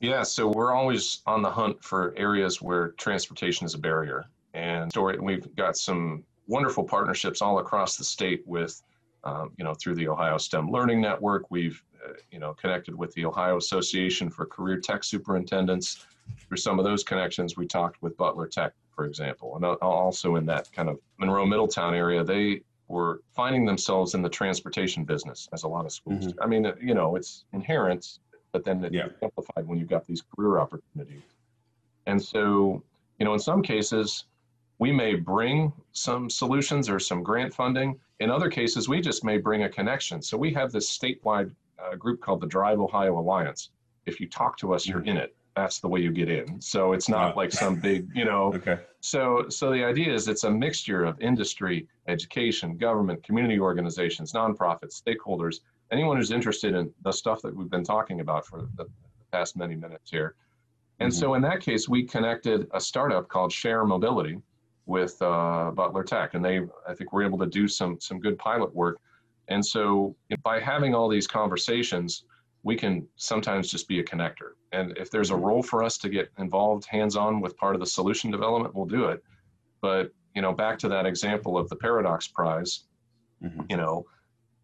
Yeah, 0.00 0.22
so 0.22 0.48
we're 0.48 0.72
always 0.72 1.22
on 1.26 1.42
the 1.42 1.50
hunt 1.50 1.82
for 1.82 2.14
areas 2.16 2.62
where 2.62 2.90
transportation 2.92 3.66
is 3.66 3.74
a 3.74 3.78
barrier. 3.78 4.26
And 4.54 4.90
story, 4.90 5.18
we've 5.18 5.54
got 5.56 5.76
some 5.76 6.24
wonderful 6.46 6.84
partnerships 6.84 7.42
all 7.42 7.58
across 7.58 7.96
the 7.96 8.04
state 8.04 8.42
with, 8.46 8.80
um, 9.24 9.52
you 9.58 9.64
know, 9.64 9.74
through 9.74 9.96
the 9.96 10.08
Ohio 10.08 10.38
STEM 10.38 10.70
Learning 10.70 11.00
Network. 11.00 11.50
We've, 11.50 11.82
you 12.30 12.38
know, 12.38 12.54
connected 12.54 12.94
with 12.94 13.12
the 13.14 13.24
Ohio 13.24 13.56
Association 13.56 14.30
for 14.30 14.46
Career 14.46 14.78
Tech 14.78 15.04
Superintendents. 15.04 16.06
Through 16.46 16.58
some 16.58 16.78
of 16.78 16.84
those 16.84 17.02
connections, 17.02 17.56
we 17.56 17.66
talked 17.66 18.02
with 18.02 18.16
Butler 18.16 18.46
Tech, 18.46 18.72
for 18.94 19.06
example, 19.06 19.56
and 19.56 19.64
also 19.64 20.36
in 20.36 20.44
that 20.46 20.70
kind 20.72 20.88
of 20.88 20.98
Monroe 21.18 21.46
Middletown 21.46 21.94
area. 21.94 22.22
They 22.22 22.62
were 22.88 23.22
finding 23.34 23.64
themselves 23.64 24.14
in 24.14 24.22
the 24.22 24.28
transportation 24.28 25.04
business, 25.04 25.48
as 25.52 25.62
a 25.62 25.68
lot 25.68 25.84
of 25.86 25.92
schools. 25.92 26.26
Mm-hmm. 26.26 26.42
I 26.42 26.46
mean, 26.46 26.72
you 26.80 26.94
know, 26.94 27.16
it's 27.16 27.44
inherent, 27.52 28.18
but 28.52 28.64
then 28.64 28.84
it's 28.84 28.94
yeah. 28.94 29.08
amplified 29.22 29.66
when 29.66 29.78
you've 29.78 29.88
got 29.88 30.06
these 30.06 30.22
career 30.34 30.58
opportunities. 30.58 31.22
And 32.06 32.22
so, 32.22 32.82
you 33.18 33.26
know, 33.26 33.34
in 33.34 33.40
some 33.40 33.62
cases, 33.62 34.24
we 34.78 34.92
may 34.92 35.14
bring 35.14 35.72
some 35.92 36.30
solutions 36.30 36.88
or 36.88 36.98
some 36.98 37.22
grant 37.22 37.52
funding. 37.52 37.98
In 38.20 38.30
other 38.30 38.48
cases, 38.48 38.88
we 38.88 39.00
just 39.00 39.24
may 39.24 39.38
bring 39.38 39.64
a 39.64 39.68
connection. 39.68 40.22
So 40.22 40.36
we 40.36 40.52
have 40.54 40.72
this 40.72 40.96
statewide 40.96 41.54
uh, 41.78 41.96
group 41.96 42.20
called 42.20 42.40
the 42.40 42.46
Drive 42.46 42.80
Ohio 42.80 43.18
Alliance. 43.18 43.70
If 44.06 44.20
you 44.20 44.28
talk 44.28 44.56
to 44.58 44.74
us, 44.74 44.86
you're 44.86 45.00
mm-hmm. 45.00 45.08
in 45.08 45.16
it 45.18 45.34
that's 45.58 45.80
the 45.80 45.88
way 45.88 46.00
you 46.00 46.12
get 46.12 46.30
in. 46.30 46.60
So 46.60 46.92
it's 46.92 47.08
not 47.08 47.36
like 47.36 47.52
some 47.52 47.76
big, 47.76 48.08
you 48.14 48.24
know. 48.24 48.52
okay. 48.56 48.78
So 49.00 49.46
so 49.48 49.70
the 49.70 49.84
idea 49.84 50.12
is 50.12 50.28
it's 50.28 50.44
a 50.44 50.50
mixture 50.50 51.04
of 51.04 51.20
industry, 51.20 51.88
education, 52.06 52.76
government, 52.76 53.22
community 53.22 53.58
organizations, 53.58 54.32
nonprofits, 54.32 55.02
stakeholders, 55.02 55.60
anyone 55.90 56.16
who's 56.16 56.30
interested 56.30 56.74
in 56.74 56.92
the 57.02 57.12
stuff 57.12 57.42
that 57.42 57.54
we've 57.54 57.70
been 57.70 57.84
talking 57.84 58.20
about 58.20 58.46
for 58.46 58.68
the 58.76 58.86
past 59.32 59.56
many 59.56 59.74
minutes 59.74 60.10
here. 60.10 60.34
And 61.00 61.12
mm-hmm. 61.12 61.18
so 61.18 61.34
in 61.34 61.42
that 61.42 61.60
case, 61.60 61.88
we 61.88 62.04
connected 62.04 62.68
a 62.72 62.80
startup 62.80 63.28
called 63.28 63.52
Share 63.52 63.84
Mobility 63.84 64.40
with 64.86 65.20
uh, 65.20 65.70
Butler 65.72 66.04
Tech, 66.04 66.34
and 66.34 66.44
they 66.44 66.60
I 66.88 66.94
think 66.94 67.12
were 67.12 67.24
able 67.24 67.38
to 67.38 67.46
do 67.46 67.68
some 67.68 68.00
some 68.00 68.20
good 68.20 68.38
pilot 68.38 68.74
work. 68.74 68.98
And 69.48 69.64
so 69.64 70.14
by 70.42 70.60
having 70.60 70.94
all 70.94 71.08
these 71.08 71.26
conversations 71.26 72.24
we 72.62 72.76
can 72.76 73.06
sometimes 73.16 73.70
just 73.70 73.88
be 73.88 74.00
a 74.00 74.04
connector. 74.04 74.52
And 74.72 74.96
if 74.98 75.10
there's 75.10 75.30
a 75.30 75.34
mm-hmm. 75.34 75.44
role 75.44 75.62
for 75.62 75.82
us 75.82 75.96
to 75.98 76.08
get 76.08 76.30
involved 76.38 76.86
hands 76.86 77.16
on 77.16 77.40
with 77.40 77.56
part 77.56 77.74
of 77.74 77.80
the 77.80 77.86
solution 77.86 78.30
development, 78.30 78.74
we'll 78.74 78.86
do 78.86 79.06
it. 79.06 79.22
But, 79.80 80.12
you 80.34 80.42
know, 80.42 80.52
back 80.52 80.78
to 80.80 80.88
that 80.88 81.06
example 81.06 81.56
of 81.56 81.68
the 81.68 81.76
Paradox 81.76 82.26
Prize, 82.28 82.84
mm-hmm. 83.42 83.62
you 83.70 83.76
know, 83.76 84.04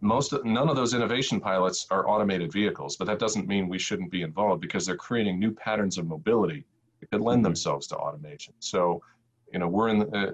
most 0.00 0.32
of, 0.32 0.44
none 0.44 0.68
of 0.68 0.76
those 0.76 0.92
innovation 0.92 1.40
pilots 1.40 1.86
are 1.90 2.08
automated 2.08 2.52
vehicles, 2.52 2.96
but 2.96 3.06
that 3.06 3.18
doesn't 3.18 3.48
mean 3.48 3.68
we 3.68 3.78
shouldn't 3.78 4.10
be 4.10 4.22
involved 4.22 4.60
because 4.60 4.84
they're 4.84 4.96
creating 4.96 5.38
new 5.38 5.52
patterns 5.52 5.96
of 5.96 6.06
mobility 6.06 6.64
that 7.00 7.10
could 7.10 7.20
lend 7.20 7.38
mm-hmm. 7.38 7.44
themselves 7.44 7.86
to 7.86 7.96
automation. 7.96 8.52
So, 8.58 9.00
you 9.52 9.60
know, 9.60 9.68
we're 9.68 9.88
in 9.88 10.00
the, 10.00 10.08
uh, 10.08 10.32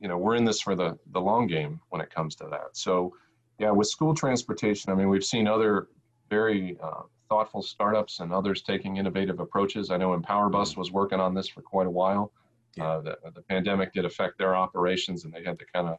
you 0.00 0.08
know, 0.08 0.18
we're 0.18 0.36
in 0.36 0.44
this 0.44 0.60
for 0.60 0.74
the 0.74 0.98
the 1.12 1.20
long 1.20 1.46
game 1.46 1.80
when 1.88 2.02
it 2.02 2.10
comes 2.14 2.34
to 2.36 2.46
that. 2.50 2.76
So, 2.76 3.14
yeah, 3.58 3.70
with 3.70 3.88
school 3.88 4.14
transportation, 4.14 4.90
I 4.92 4.94
mean, 4.94 5.08
we've 5.08 5.24
seen 5.24 5.46
other 5.46 5.88
very 6.30 6.76
uh, 6.82 7.02
thoughtful 7.28 7.62
startups 7.62 8.20
and 8.20 8.32
others 8.32 8.62
taking 8.62 8.96
innovative 8.96 9.40
approaches. 9.40 9.90
I 9.90 9.96
know 9.96 10.14
Empower 10.14 10.48
Bus 10.48 10.72
mm-hmm. 10.72 10.80
was 10.80 10.92
working 10.92 11.20
on 11.20 11.34
this 11.34 11.48
for 11.48 11.62
quite 11.62 11.86
a 11.86 11.90
while. 11.90 12.32
Uh, 12.80 13.00
the, 13.00 13.16
the, 13.32 13.42
pandemic 13.42 13.92
did 13.92 14.04
affect 14.04 14.36
their 14.36 14.56
operations 14.56 15.24
and 15.24 15.32
they 15.32 15.44
had 15.44 15.56
to 15.60 15.64
kind 15.72 15.88
of 15.88 15.96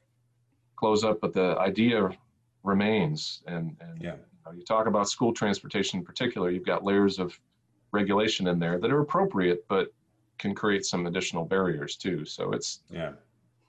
close 0.75 1.05
up, 1.05 1.21
but 1.21 1.33
the 1.33 1.57
idea 1.57 2.09
remains. 2.63 3.43
And, 3.47 3.77
and 3.79 4.01
yeah. 4.01 4.15
you, 4.15 4.19
know, 4.45 4.51
you 4.51 4.61
talk 4.61 4.85
about 4.85 5.07
school 5.07 5.33
transportation 5.33 5.99
in 5.99 6.05
particular, 6.05 6.49
you've 6.49 6.65
got 6.65 6.83
layers 6.83 7.17
of 7.17 7.39
regulation 7.93 8.47
in 8.47 8.59
there 8.59 8.77
that 8.77 8.91
are 8.91 8.99
appropriate, 8.99 9.65
but 9.69 9.93
can 10.37 10.53
create 10.53 10.85
some 10.85 11.05
additional 11.05 11.45
barriers 11.45 11.95
too. 11.95 12.25
So 12.25 12.51
it's 12.51 12.81
yeah, 12.91 13.13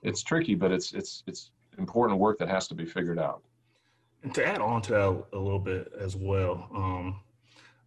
it's 0.03 0.23
tricky, 0.23 0.55
but 0.55 0.73
it's 0.73 0.93
it's 0.93 1.23
it's 1.27 1.51
important 1.79 2.19
work 2.19 2.39
that 2.39 2.49
has 2.49 2.67
to 2.69 2.75
be 2.75 2.85
figured 2.85 3.19
out. 3.19 3.43
And 4.27 4.35
to 4.35 4.45
add 4.45 4.61
on 4.61 4.83
to 4.83 4.91
that 4.91 5.25
a 5.35 5.39
little 5.39 5.61
bit 5.61 5.93
as 6.01 6.17
well, 6.17 6.69
um, 6.75 7.21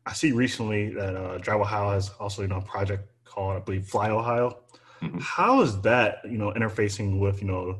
I 0.05 0.13
see 0.13 0.31
recently 0.31 0.87
that 0.93 1.13
uh, 1.13 1.37
Drive 1.39 1.59
Ohio 1.59 1.91
has 1.91 2.11
also 2.17 2.43
you 2.43 2.47
know 2.47 2.59
a 2.59 2.61
project 2.61 3.09
called 3.25 3.57
I 3.57 3.59
believe 3.59 3.85
Fly 3.85 4.09
Ohio. 4.09 4.59
Mm-hmm. 5.01 5.17
How 5.19 5.61
is 5.61 5.81
that 5.81 6.19
you 6.23 6.37
know 6.37 6.53
interfacing 6.53 7.19
with 7.19 7.41
you 7.41 7.49
know 7.49 7.79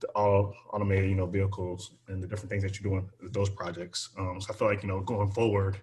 the 0.00 0.08
all 0.08 0.52
automated 0.72 1.08
you 1.08 1.14
know 1.14 1.26
vehicles 1.26 1.92
and 2.08 2.20
the 2.20 2.26
different 2.26 2.50
things 2.50 2.64
that 2.64 2.80
you're 2.80 2.90
doing 2.90 3.08
with 3.22 3.32
those 3.32 3.48
projects? 3.48 4.08
Um, 4.18 4.40
so 4.40 4.52
I 4.52 4.56
feel 4.56 4.66
like 4.66 4.82
you 4.82 4.88
know 4.88 4.98
going 5.02 5.30
forward, 5.30 5.76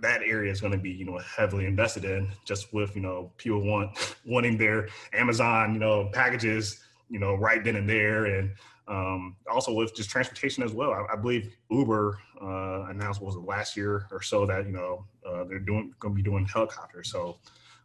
that 0.00 0.20
area 0.20 0.52
is 0.52 0.60
going 0.60 0.74
to 0.74 0.78
be 0.78 0.90
you 0.90 1.06
know 1.06 1.16
heavily 1.16 1.64
invested 1.64 2.04
in 2.04 2.30
just 2.44 2.74
with 2.74 2.94
you 2.94 3.00
know 3.00 3.32
people 3.38 3.62
want 3.62 4.16
wanting 4.26 4.58
their 4.58 4.88
Amazon 5.14 5.72
you 5.72 5.80
know 5.80 6.10
packages 6.12 6.80
you 7.08 7.18
know 7.18 7.36
right 7.36 7.64
then 7.64 7.76
and 7.76 7.88
there 7.88 8.26
and 8.26 8.50
um, 8.92 9.36
also 9.50 9.72
with 9.72 9.94
just 9.94 10.10
transportation 10.10 10.62
as 10.62 10.72
well. 10.72 10.92
I, 10.92 11.14
I 11.14 11.16
believe 11.16 11.56
Uber 11.70 12.18
uh, 12.40 12.86
announced 12.90 13.22
was 13.22 13.36
it 13.36 13.40
last 13.40 13.76
year 13.76 14.06
or 14.12 14.20
so 14.20 14.44
that 14.46 14.66
you 14.66 14.72
know 14.72 15.06
uh, 15.26 15.44
they're 15.44 15.58
doing 15.58 15.94
going 15.98 16.14
to 16.14 16.16
be 16.16 16.22
doing 16.22 16.44
helicopters. 16.44 17.10
So 17.10 17.38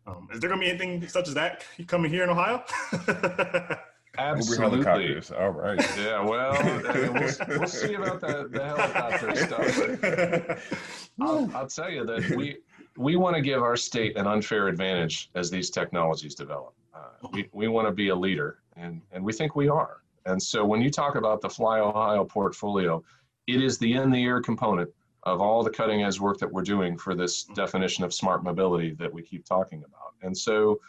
um, 0.05 0.27
is 0.33 0.39
there 0.39 0.49
going 0.49 0.61
to 0.61 0.65
be 0.65 0.69
anything 0.69 1.07
such 1.07 1.29
as 1.29 1.33
that 1.35 1.63
coming 1.87 2.11
here 2.11 2.23
in 2.23 2.29
Ohio? 2.29 2.63
Absolutely. 4.17 4.83
helicopters. 4.83 5.31
All 5.31 5.51
right. 5.51 5.79
Yeah. 5.97 6.23
Well, 6.23 6.57
we'll, 6.93 7.59
we'll, 7.59 7.67
see 7.67 7.93
about 7.93 8.19
the, 8.19 8.49
the 8.51 8.65
helicopter 8.65 9.35
stuff. 9.35 11.03
I'll, 11.21 11.51
I'll 11.55 11.67
tell 11.67 11.89
you 11.89 12.03
that 12.05 12.35
we 12.35 12.57
we 12.97 13.15
want 13.15 13.35
to 13.35 13.41
give 13.41 13.61
our 13.61 13.77
state 13.77 14.17
an 14.17 14.27
unfair 14.27 14.67
advantage 14.67 15.29
as 15.35 15.51
these 15.51 15.69
technologies 15.69 16.35
develop. 16.35 16.73
Uh, 16.93 17.27
we 17.31 17.47
we 17.53 17.67
want 17.67 17.87
to 17.87 17.93
be 17.93 18.09
a 18.09 18.15
leader, 18.15 18.59
and 18.75 19.01
and 19.11 19.23
we 19.23 19.31
think 19.31 19.55
we 19.55 19.69
are. 19.69 20.01
And 20.27 20.41
so 20.41 20.65
when 20.65 20.81
you 20.81 20.89
talk 20.89 21.15
about 21.15 21.41
the 21.41 21.49
Fly 21.49 21.79
Ohio 21.79 22.25
portfolio, 22.25 23.03
it 23.47 23.61
is 23.61 23.77
the 23.77 23.93
in 23.93 24.11
the 24.11 24.23
air 24.23 24.41
component 24.41 24.89
of 25.23 25.41
all 25.41 25.63
the 25.63 25.69
cutting 25.69 26.03
edge 26.03 26.19
work 26.19 26.37
that 26.39 26.51
we're 26.51 26.61
doing 26.61 26.97
for 26.97 27.15
this 27.15 27.43
definition 27.55 28.03
of 28.03 28.13
smart 28.13 28.43
mobility 28.43 28.93
that 28.93 29.11
we 29.11 29.21
keep 29.21 29.45
talking 29.45 29.83
about. 29.83 30.13
And 30.21 30.37
so 30.37 30.79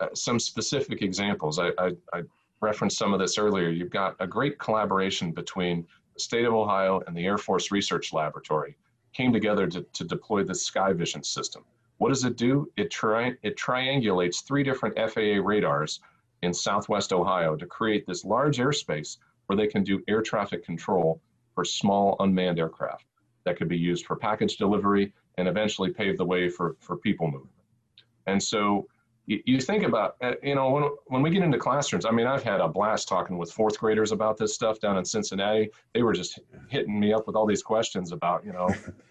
uh, 0.00 0.08
some 0.14 0.38
specific 0.38 1.02
examples, 1.02 1.58
I, 1.58 1.68
I, 1.78 1.92
I 2.12 2.22
referenced 2.60 2.98
some 2.98 3.12
of 3.12 3.20
this 3.20 3.38
earlier. 3.38 3.68
You've 3.68 3.90
got 3.90 4.16
a 4.20 4.26
great 4.26 4.58
collaboration 4.58 5.32
between 5.32 5.86
the 6.14 6.20
state 6.20 6.44
of 6.44 6.54
Ohio 6.54 7.02
and 7.06 7.16
the 7.16 7.24
Air 7.24 7.38
Force 7.38 7.70
Research 7.70 8.12
Laboratory 8.12 8.76
came 9.12 9.32
together 9.32 9.66
to, 9.66 9.82
to 9.82 10.04
deploy 10.04 10.44
the 10.44 10.52
SkyVision 10.52 11.24
system. 11.24 11.64
What 11.98 12.10
does 12.10 12.24
it 12.24 12.36
do? 12.36 12.70
It, 12.76 12.90
tri- 12.90 13.34
it 13.42 13.56
triangulates 13.56 14.44
three 14.44 14.62
different 14.62 14.96
FAA 14.96 15.42
radars 15.42 16.00
in 16.42 16.52
southwest 16.52 17.12
Ohio 17.12 17.56
to 17.56 17.66
create 17.66 18.06
this 18.06 18.24
large 18.24 18.58
airspace 18.58 19.18
where 19.46 19.56
they 19.56 19.66
can 19.66 19.82
do 19.82 20.02
air 20.08 20.22
traffic 20.22 20.64
control 20.64 21.20
for 21.54 21.64
small 21.64 22.16
unmanned 22.20 22.58
aircraft 22.58 23.06
that 23.44 23.56
could 23.56 23.68
be 23.68 23.78
used 23.78 24.06
for 24.06 24.16
package 24.16 24.56
delivery 24.56 25.12
and 25.38 25.48
eventually 25.48 25.90
pave 25.90 26.16
the 26.18 26.24
way 26.24 26.48
for, 26.48 26.76
for 26.80 26.96
people 26.96 27.26
movement. 27.26 27.54
And 28.26 28.42
so 28.42 28.86
you, 29.26 29.60
think 29.60 29.84
about, 29.84 30.16
uh, 30.22 30.32
you 30.42 30.54
know, 30.54 30.70
when, 30.70 30.84
when 31.06 31.22
we 31.22 31.30
get 31.30 31.42
into 31.42 31.58
classrooms, 31.58 32.06
I 32.06 32.10
mean, 32.10 32.26
I've 32.26 32.42
had 32.42 32.60
a 32.60 32.68
blast 32.68 33.08
talking 33.08 33.36
with 33.36 33.52
fourth 33.52 33.78
graders 33.78 34.10
about 34.10 34.38
this 34.38 34.54
stuff 34.54 34.80
down 34.80 34.96
in 34.96 35.04
Cincinnati. 35.04 35.70
They 35.92 36.02
were 36.02 36.14
just 36.14 36.38
hitting 36.68 36.98
me 36.98 37.12
up 37.12 37.26
with 37.26 37.36
all 37.36 37.46
these 37.46 37.62
questions 37.62 38.12
about, 38.12 38.44
you 38.44 38.52
know, 38.52 38.68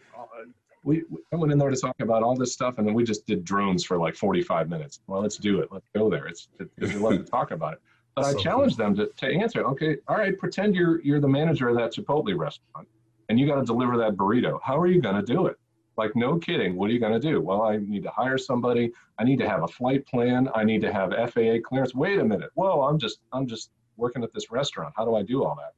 we, 0.88 1.03
I 1.34 1.36
went 1.36 1.51
in 1.51 1.58
there 1.58 1.70
to 1.70 1.75
talk 1.75 2.00
about 2.00 2.24
all 2.24 2.34
this 2.34 2.53
stuff, 2.53 2.77
and 2.77 2.88
then 2.88 2.94
we 2.94 3.03
just 3.03 3.27
did 3.27 3.44
drones 3.44 3.84
for 3.84 3.98
like 3.98 4.15
45 4.15 4.70
minutes. 4.70 5.01
Well, 5.06 5.22
let's 5.22 5.36
do 5.36 5.60
it. 5.60 5.67
Let's 5.70 5.89
go 5.94 6.10
there. 6.10 6.27
It's 6.27 6.48
because 6.58 6.94
we 6.94 7.00
love 7.00 7.17
to 7.17 7.29
talk 7.29 7.51
about 7.51 7.74
it. 7.74 7.82
But 8.15 8.24
so 8.24 8.39
I 8.39 8.41
challenged 8.41 8.77
cool. 8.77 8.96
them 8.96 8.96
to, 8.96 9.08
to 9.17 9.27
answer. 9.27 9.65
Okay, 9.65 9.98
all 10.08 10.15
right. 10.15 10.38
Pretend 10.38 10.75
you're 10.75 11.01
you're 11.01 11.20
the 11.20 11.27
manager 11.27 11.67
of 11.67 11.75
that 11.75 11.94
Chipotle 11.94 12.38
restaurant, 12.38 12.88
and 13.27 13.38
you 13.38 13.46
got 13.46 13.56
to 13.56 13.65
deliver 13.65 13.98
that 13.98 14.15
burrito. 14.15 14.60
How 14.63 14.79
are 14.79 14.88
you 14.88 15.01
going 15.01 15.17
to 15.17 15.22
do 15.22 15.48
it? 15.48 15.58
Like, 15.98 16.15
no 16.15 16.38
kidding. 16.38 16.77
What 16.77 16.89
are 16.89 16.94
you 16.94 17.00
going 17.00 17.20
to 17.20 17.20
do? 17.20 17.41
Well, 17.41 17.63
I 17.63 17.77
need 17.77 18.03
to 18.03 18.10
hire 18.10 18.38
somebody. 18.38 18.94
I 19.20 19.25
need 19.25 19.39
to 19.39 19.50
have 19.50 19.63
a 19.63 19.67
flight 19.67 20.08
plan. 20.08 20.48
I 20.56 20.63
need 20.63 20.79
to 20.82 20.94
have 20.94 21.10
FAA 21.12 21.58
clearance. 21.67 21.94
Wait 21.94 22.20
a 22.20 22.24
minute. 22.24 22.51
Whoa, 22.53 22.84
I'm 22.84 22.98
just 22.98 23.20
I'm 23.34 23.46
just 23.46 23.72
working 23.98 24.24
at 24.24 24.34
this 24.34 24.51
restaurant. 24.51 24.94
How 24.96 25.03
do 25.03 25.15
I 25.15 25.24
do 25.24 25.44
all 25.44 25.56
that? 25.56 25.74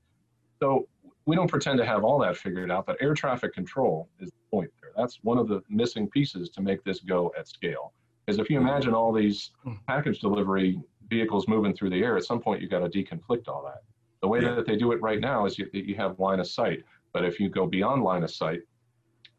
So 0.62 0.88
we 1.26 1.36
don't 1.36 1.48
pretend 1.48 1.78
to 1.80 1.86
have 1.86 2.04
all 2.04 2.20
that 2.20 2.38
figured 2.38 2.70
out, 2.70 2.86
but 2.86 2.98
air 3.02 3.14
traffic 3.14 3.54
control 3.54 4.10
is 4.20 4.30
the 4.30 4.38
point. 4.52 4.72
That's 5.00 5.20
one 5.24 5.38
of 5.38 5.48
the 5.48 5.64
missing 5.70 6.10
pieces 6.10 6.50
to 6.50 6.62
make 6.62 6.84
this 6.84 7.00
go 7.00 7.32
at 7.38 7.48
scale. 7.48 7.94
Because 8.26 8.38
if 8.38 8.50
you 8.50 8.58
imagine 8.60 8.94
all 8.94 9.14
these 9.14 9.52
hmm. 9.64 9.76
package 9.88 10.20
delivery 10.20 10.78
vehicles 11.10 11.48
moving 11.48 11.74
through 11.74 11.92
the 11.92 12.04
air, 12.04 12.18
at 12.18 12.26
some 12.26 12.42
point 12.42 12.62
you've 12.62 12.70
got 12.70 12.80
to 12.80 12.90
deconflict 12.90 13.48
all 13.48 13.64
that. 13.64 13.82
The 14.22 14.28
way 14.28 14.42
yeah. 14.42 14.56
that 14.56 14.66
they 14.66 14.76
do 14.76 14.92
it 14.92 15.02
right 15.02 15.22
now 15.22 15.46
is 15.46 15.58
you, 15.58 15.70
you 15.72 15.96
have 15.96 16.20
line 16.20 16.42
of 16.42 16.48
sight. 16.48 16.84
But 17.14 17.24
if 17.24 17.40
you 17.40 17.50
go 17.50 17.66
beyond 17.66 18.04
line 18.04 18.24
of 18.24 18.30
sight, 18.30 18.60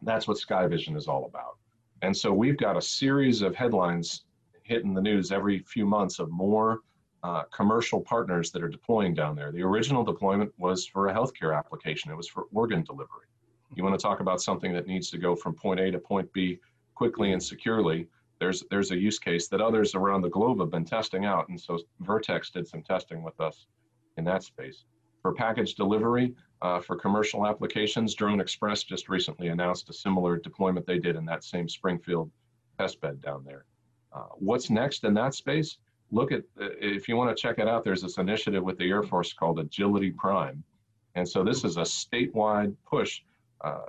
that's 0.01 0.27
what 0.27 0.39
Sky 0.39 0.67
Vision 0.67 0.97
is 0.97 1.07
all 1.07 1.27
about. 1.27 1.59
And 2.01 2.17
so 2.17 2.33
we've 2.33 2.57
got 2.57 2.79
a 2.79 2.83
series 2.83 3.43
of 3.43 3.55
headlines 3.55 4.25
hitting 4.63 4.95
the 4.95 5.03
news 5.03 5.31
every 5.31 5.59
few 5.59 5.85
months 5.85 6.19
of 6.19 6.31
more 6.31 6.81
uh, 7.23 7.43
commercial 7.55 8.01
partners 8.01 8.51
that 8.53 8.63
are 8.63 8.69
deploying 8.69 9.13
down 9.13 9.37
there. 9.37 9.53
The 9.53 9.63
original 9.63 10.05
deployment 10.05 10.53
was 10.59 10.87
for 10.87 11.09
a 11.09 11.15
healthcare 11.15 11.55
application, 11.55 12.11
it 12.11 12.17
was 12.17 12.29
for 12.29 12.47
organ 12.51 12.83
delivery. 12.83 13.27
You 13.75 13.85
want 13.85 13.99
to 13.99 14.03
talk 14.03 14.21
about 14.21 14.41
something 14.43 14.73
that 14.73 14.87
needs 14.87 15.11
to 15.11 15.19
go 15.19 15.37
from 15.37 15.55
point 15.55 15.81
A 15.81 15.91
to 15.91 15.99
point 15.99 16.33
B 16.33 16.59
quickly 16.95 17.33
and 17.33 17.43
securely. 17.43 18.09
There's, 18.41 18.65
there's 18.71 18.91
a 18.91 18.97
use 18.97 19.19
case 19.19 19.49
that 19.49 19.61
others 19.61 19.95
around 19.95 20.23
the 20.23 20.31
globe 20.31 20.61
have 20.61 20.71
been 20.71 20.85
testing 20.85 21.25
out. 21.25 21.49
And 21.49 21.61
so 21.61 21.79
Vertex 22.01 22.51
did 22.51 22.67
some 22.67 22.83
testing 22.83 23.23
with 23.23 23.39
us 23.41 23.67
in 24.17 24.25
that 24.25 24.43
space. 24.43 24.85
For 25.23 25.33
package 25.33 25.75
delivery, 25.75 26.35
uh, 26.63 26.81
for 26.81 26.97
commercial 26.97 27.47
applications, 27.47 28.15
Drone 28.15 28.41
Express 28.41 28.83
just 28.83 29.09
recently 29.09 29.49
announced 29.49 29.91
a 29.91 29.93
similar 29.93 30.39
deployment 30.39 30.87
they 30.87 30.99
did 30.99 31.17
in 31.17 31.25
that 31.27 31.45
same 31.45 31.69
Springfield 31.69 32.31
testbed 32.79 33.23
down 33.23 33.45
there. 33.45 33.67
Uh, 34.13 34.29
what's 34.39 34.71
next 34.71 35.05
in 35.05 35.15
that 35.15 35.35
space? 35.35 35.79
Look 36.11 36.33
at, 36.33 36.41
uh, 36.61 36.71
if 36.81 37.09
you 37.09 37.17
want 37.17 37.35
to 37.37 37.41
check 37.41 37.59
it 37.59 37.69
out, 37.69 37.85
there's 37.85 38.03
this 38.03 38.19
initiative 38.19 38.65
with 38.65 38.79
the 38.79 38.89
Air 38.89 39.03
Force 39.03 39.33
called 39.33 39.59
Agility 39.61 40.11
Prime. 40.11 40.65
And 41.15 41.29
so 41.29 41.45
this 41.45 41.65
is 41.65 41.77
a 41.77 41.83
statewide 41.83 42.75
push 42.89 43.23
uh, 43.63 43.87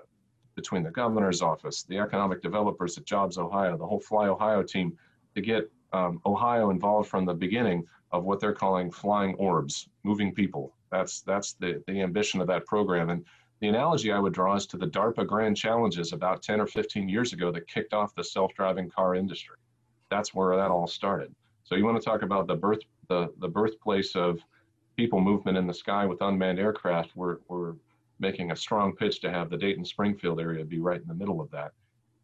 between 0.55 0.83
the 0.83 0.91
governor's 0.91 1.41
office, 1.41 1.83
the 1.83 1.97
economic 1.97 2.41
developers 2.41 2.97
at 2.97 3.05
Jobs 3.05 3.37
Ohio, 3.37 3.77
the 3.77 3.85
whole 3.85 3.99
Fly 3.99 4.27
Ohio 4.27 4.63
team 4.63 4.97
to 5.35 5.41
get 5.41 5.71
um, 5.93 6.21
Ohio 6.25 6.69
involved 6.69 7.09
from 7.09 7.25
the 7.25 7.33
beginning 7.33 7.85
of 8.11 8.23
what 8.23 8.39
they're 8.39 8.53
calling 8.53 8.91
flying 8.91 9.35
orbs, 9.35 9.87
moving 10.03 10.33
people. 10.33 10.73
That's 10.91 11.21
that's 11.21 11.53
the 11.53 11.81
the 11.87 12.01
ambition 12.01 12.41
of 12.41 12.47
that 12.47 12.65
program. 12.65 13.09
And 13.09 13.25
the 13.61 13.67
analogy 13.67 14.11
I 14.11 14.19
would 14.19 14.33
draw 14.33 14.55
is 14.55 14.65
to 14.67 14.77
the 14.77 14.87
DARPA 14.87 15.27
Grand 15.27 15.55
Challenges 15.55 16.13
about 16.13 16.41
10 16.41 16.59
or 16.59 16.67
15 16.67 17.07
years 17.07 17.31
ago 17.31 17.51
that 17.51 17.67
kicked 17.67 17.93
off 17.93 18.15
the 18.15 18.23
self-driving 18.23 18.89
car 18.89 19.15
industry. 19.15 19.57
That's 20.09 20.33
where 20.33 20.55
that 20.57 20.71
all 20.71 20.87
started. 20.87 21.33
So 21.63 21.75
you 21.75 21.85
want 21.85 22.01
to 22.01 22.03
talk 22.03 22.23
about 22.23 22.47
the 22.47 22.55
birth 22.55 22.81
the 23.07 23.33
the 23.39 23.47
birthplace 23.47 24.15
of 24.15 24.39
people 24.97 25.21
movement 25.21 25.57
in 25.57 25.67
the 25.67 25.73
sky 25.73 26.05
with 26.05 26.21
unmanned 26.21 26.59
aircraft. 26.59 27.15
We're 27.15 27.37
we're 27.47 27.75
making 28.21 28.51
a 28.51 28.55
strong 28.55 28.95
pitch 28.95 29.19
to 29.21 29.31
have 29.31 29.49
the 29.49 29.57
Dayton 29.57 29.83
Springfield 29.83 30.39
area 30.39 30.63
be 30.63 30.79
right 30.79 31.01
in 31.01 31.07
the 31.07 31.13
middle 31.13 31.41
of 31.41 31.51
that. 31.51 31.71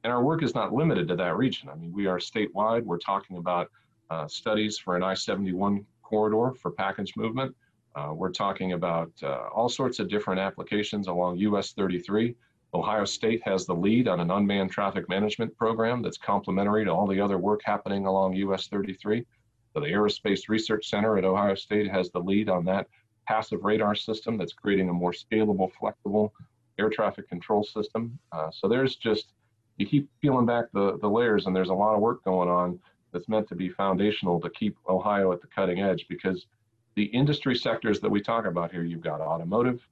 And 0.04 0.13
our 0.13 0.24
work 0.24 0.44
is 0.44 0.56
not 0.56 0.74
limited 0.74 1.08
to 1.10 1.16
that 1.18 1.36
region. 1.36 1.70
I 1.70 1.75
mean, 1.75 1.92
we 1.92 2.06
are 2.06 2.20
statewide. 2.20 2.84
We're 2.84 3.00
talking 3.00 3.38
about 3.38 3.70
uh, 4.10 4.27
studies 4.27 4.77
for 4.77 4.96
an 4.96 5.04
I-71 5.04 5.84
corridor 6.04 6.54
for 6.62 6.72
package 6.72 7.13
movement. 7.18 7.54
Uh, 7.96 8.13
we're 8.13 8.32
talking 8.32 8.74
about 8.74 9.12
uh, 9.24 9.50
all 9.54 9.68
sorts 9.68 10.00
of 10.00 10.08
different 10.08 10.39
applications 10.39 11.08
along 11.08 11.38
US 11.39 11.74
33. 11.74 12.36
Ohio 12.74 13.06
State 13.06 13.42
has 13.44 13.66
the 13.66 13.74
lead 13.74 14.08
on 14.08 14.20
an 14.20 14.30
unmanned 14.30 14.72
traffic 14.72 15.10
management 15.10 15.56
program 15.58 16.01
that's 16.01 16.18
complementary 16.18 16.86
to 16.86 16.92
all 16.92 17.08
the 17.08 17.20
other 17.20 17.38
work 17.38 17.62
happening 17.63 18.06
along 18.06 18.36
US 18.36 18.68
33. 18.68 19.25
So 19.74 19.80
the 19.80 19.88
Aerospace 19.88 20.48
Research 20.48 20.89
Center 20.89 21.18
at 21.18 21.25
Ohio 21.25 21.56
State 21.56 21.89
has 21.89 22.12
the 22.12 22.20
lead 22.20 22.50
on 22.50 22.66
that 22.66 22.88
passive 23.28 23.64
radar 23.64 23.96
system 23.96 24.38
that's 24.38 24.54
creating 24.54 24.90
a 24.90 24.94
more 24.94 25.12
scalable, 25.12 25.72
flexible 25.80 26.34
air 26.80 26.90
traffic 26.90 27.28
control 27.28 27.64
system. 27.64 28.18
Uh, 28.32 28.50
so 28.52 28.68
there's 28.68 28.96
just, 28.96 29.34
you 29.78 29.86
keep 29.86 30.10
peeling 30.22 30.46
back 30.46 30.66
the, 30.74 30.98
the 31.00 31.08
layers 31.08 31.46
and 31.46 31.56
there's 31.56 31.70
a 31.70 31.74
lot 31.74 31.96
of 31.96 32.02
work 32.02 32.24
going 32.24 32.50
on 32.50 32.80
that's 33.12 33.30
meant 33.30 33.48
to 33.50 33.56
be 33.56 33.70
foundational 33.70 34.40
to 34.40 34.50
keep 34.50 34.78
Ohio 34.88 35.32
at 35.32 35.42
the 35.42 35.48
cutting 35.48 35.82
edge 35.82 36.06
because 36.08 36.48
the 36.96 37.06
industry 37.06 37.56
sectors 37.56 38.00
that 38.00 38.10
we 38.10 38.22
talk 38.22 38.46
about 38.46 38.72
here, 38.72 38.84
you've 38.84 39.02
got 39.02 39.22
automotive, 39.22 39.88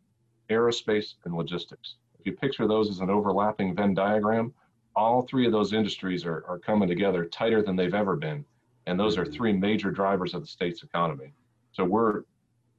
aerospace, 0.50 1.16
and 1.26 1.36
logistics. 1.36 1.96
If 2.20 2.26
you 2.26 2.34
picture 2.34 2.68
those 2.68 2.90
as 2.90 3.00
an 3.00 3.10
overlapping 3.10 3.76
Venn 3.76 3.94
diagram, 3.94 4.54
all 4.96 5.22
three 5.24 5.46
of 5.46 5.52
those 5.52 5.74
industries 5.74 6.26
are, 6.26 6.44
are 6.48 6.60
coming 6.60 6.88
together 6.88 7.26
tighter 7.26 7.62
than 7.62 7.76
they've 7.76 7.94
ever 7.94 8.16
been. 8.16 8.46
And 8.88 9.00
those 9.00 9.18
are 9.18 9.24
mm-hmm. 9.24 9.34
three 9.34 9.54
major 9.54 9.92
drivers 9.92 10.34
of 10.34 10.42
the 10.42 10.48
state's 10.48 10.84
economy. 10.84 11.34
So 11.74 11.84
we're 11.84 12.24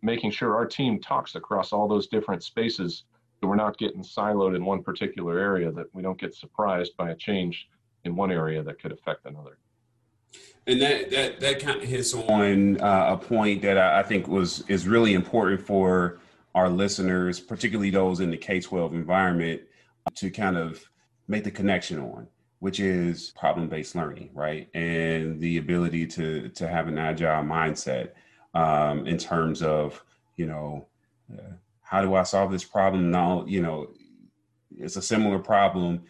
making 0.06 0.30
sure 0.30 0.54
our 0.54 0.64
team 0.64 1.00
talks 1.00 1.34
across 1.34 1.72
all 1.72 1.86
those 1.86 2.06
different 2.06 2.42
spaces 2.42 3.04
so 3.40 3.48
we're 3.48 3.56
not 3.56 3.76
getting 3.76 4.02
siloed 4.02 4.56
in 4.56 4.64
one 4.64 4.82
particular 4.82 5.38
area, 5.38 5.70
that 5.72 5.86
we 5.92 6.02
don't 6.02 6.18
get 6.18 6.34
surprised 6.34 6.96
by 6.96 7.10
a 7.10 7.14
change 7.14 7.68
in 8.04 8.16
one 8.16 8.32
area 8.32 8.62
that 8.62 8.80
could 8.80 8.92
affect 8.92 9.26
another. 9.26 9.58
And 10.66 10.80
that 10.80 11.10
that 11.10 11.40
that 11.40 11.60
kind 11.60 11.82
of 11.82 11.88
hits 11.88 12.14
on 12.14 12.80
uh, 12.80 13.08
a 13.10 13.16
point 13.16 13.62
that 13.62 13.78
I, 13.78 14.00
I, 14.00 14.02
think 14.02 14.26
was 14.26 14.64
is 14.68 14.88
really 14.88 15.14
important 15.14 15.60
for 15.60 16.18
our 16.54 16.68
listeners, 16.68 17.38
particularly 17.38 17.90
those 17.90 18.20
in 18.20 18.30
the 18.30 18.36
K 18.36 18.60
twelve 18.60 18.94
environment, 18.94 19.60
to 20.16 20.30
kind 20.30 20.56
of 20.56 20.82
make 21.28 21.44
the 21.44 21.50
connection 21.50 22.00
on, 22.00 22.26
which 22.58 22.80
is 22.80 23.32
problem 23.38 23.68
based 23.68 23.94
learning, 23.94 24.30
right, 24.34 24.68
and 24.74 25.40
the 25.40 25.58
ability 25.58 26.06
to 26.08 26.48
to 26.48 26.66
have 26.66 26.88
an 26.88 26.98
agile 26.98 27.44
mindset 27.44 28.12
um, 28.56 29.06
in 29.06 29.18
terms 29.18 29.62
of 29.62 30.02
you 30.36 30.46
know 30.46 30.86
uh, 31.32 31.52
how 31.82 32.00
do 32.02 32.14
I 32.14 32.22
solve 32.22 32.50
this 32.50 32.64
problem 32.64 33.10
now? 33.10 33.44
You 33.46 33.62
know, 33.62 33.90
it's 34.76 34.96
a 34.96 35.02
similar 35.02 35.38
problem 35.38 36.02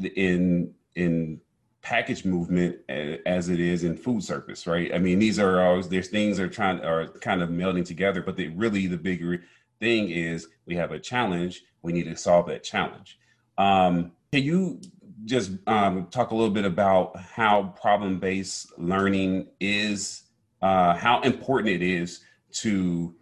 in 0.00 0.74
in 0.96 1.40
package 1.80 2.24
movement 2.24 2.76
as 2.88 3.48
it 3.48 3.58
is 3.58 3.82
in 3.82 3.96
food 3.96 4.22
service, 4.22 4.66
right? 4.66 4.94
I 4.94 4.98
mean, 4.98 5.18
these 5.18 5.38
are 5.38 5.60
always 5.60 5.88
there's 5.88 6.08
things 6.08 6.38
are 6.40 6.48
trying 6.48 6.80
are 6.80 7.08
kind 7.20 7.42
of 7.42 7.48
melding 7.50 7.84
together, 7.84 8.22
but 8.22 8.36
the, 8.36 8.48
really 8.48 8.86
the 8.86 8.98
bigger 8.98 9.42
thing 9.80 10.10
is 10.10 10.48
we 10.66 10.74
have 10.76 10.92
a 10.92 10.98
challenge. 10.98 11.62
We 11.82 11.92
need 11.92 12.04
to 12.04 12.16
solve 12.16 12.46
that 12.46 12.62
challenge. 12.62 13.18
Um, 13.58 14.12
can 14.32 14.42
you 14.42 14.80
just 15.24 15.52
um, 15.66 16.08
talk 16.10 16.30
a 16.30 16.34
little 16.34 16.54
bit 16.54 16.64
about 16.64 17.16
how 17.16 17.74
problem 17.80 18.18
based 18.18 18.72
learning 18.78 19.48
is, 19.60 20.22
uh, 20.62 20.94
how 20.94 21.20
important 21.22 21.68
it 21.68 21.82
is 21.82 22.20
to 22.52 23.14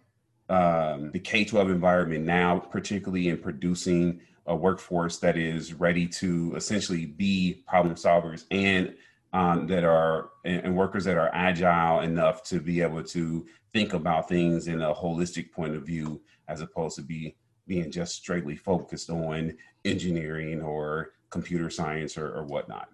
um, 0.49 1.11
the 1.11 1.19
K 1.19 1.43
12 1.45 1.69
environment 1.69 2.25
now, 2.25 2.59
particularly 2.59 3.29
in 3.29 3.37
producing 3.37 4.21
a 4.47 4.55
workforce 4.55 5.17
that 5.19 5.37
is 5.37 5.73
ready 5.73 6.07
to 6.07 6.53
essentially 6.55 7.05
be 7.05 7.63
problem 7.67 7.95
solvers 7.95 8.45
and 8.51 8.95
um, 9.33 9.65
that 9.67 9.83
are 9.83 10.31
and 10.43 10.75
workers 10.75 11.05
that 11.05 11.17
are 11.17 11.29
agile 11.33 12.01
enough 12.01 12.43
to 12.43 12.59
be 12.59 12.81
able 12.81 13.03
to 13.03 13.45
think 13.71 13.93
about 13.93 14.27
things 14.27 14.67
in 14.67 14.81
a 14.81 14.93
holistic 14.93 15.51
point 15.51 15.75
of 15.75 15.85
view 15.85 16.21
as 16.49 16.59
opposed 16.59 16.97
to 16.97 17.01
be 17.01 17.35
being 17.67 17.89
just 17.89 18.15
straightly 18.15 18.55
focused 18.55 19.09
on 19.09 19.55
engineering 19.85 20.61
or 20.61 21.11
computer 21.29 21.69
science 21.69 22.17
or, 22.17 22.35
or 22.35 22.43
whatnot. 22.43 22.89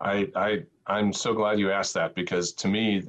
I, 0.00 0.30
I 0.34 0.62
i'm 0.86 1.12
so 1.12 1.34
glad 1.34 1.58
you 1.58 1.70
asked 1.70 1.92
that 1.94 2.14
because 2.14 2.52
to 2.54 2.68
me 2.68 3.02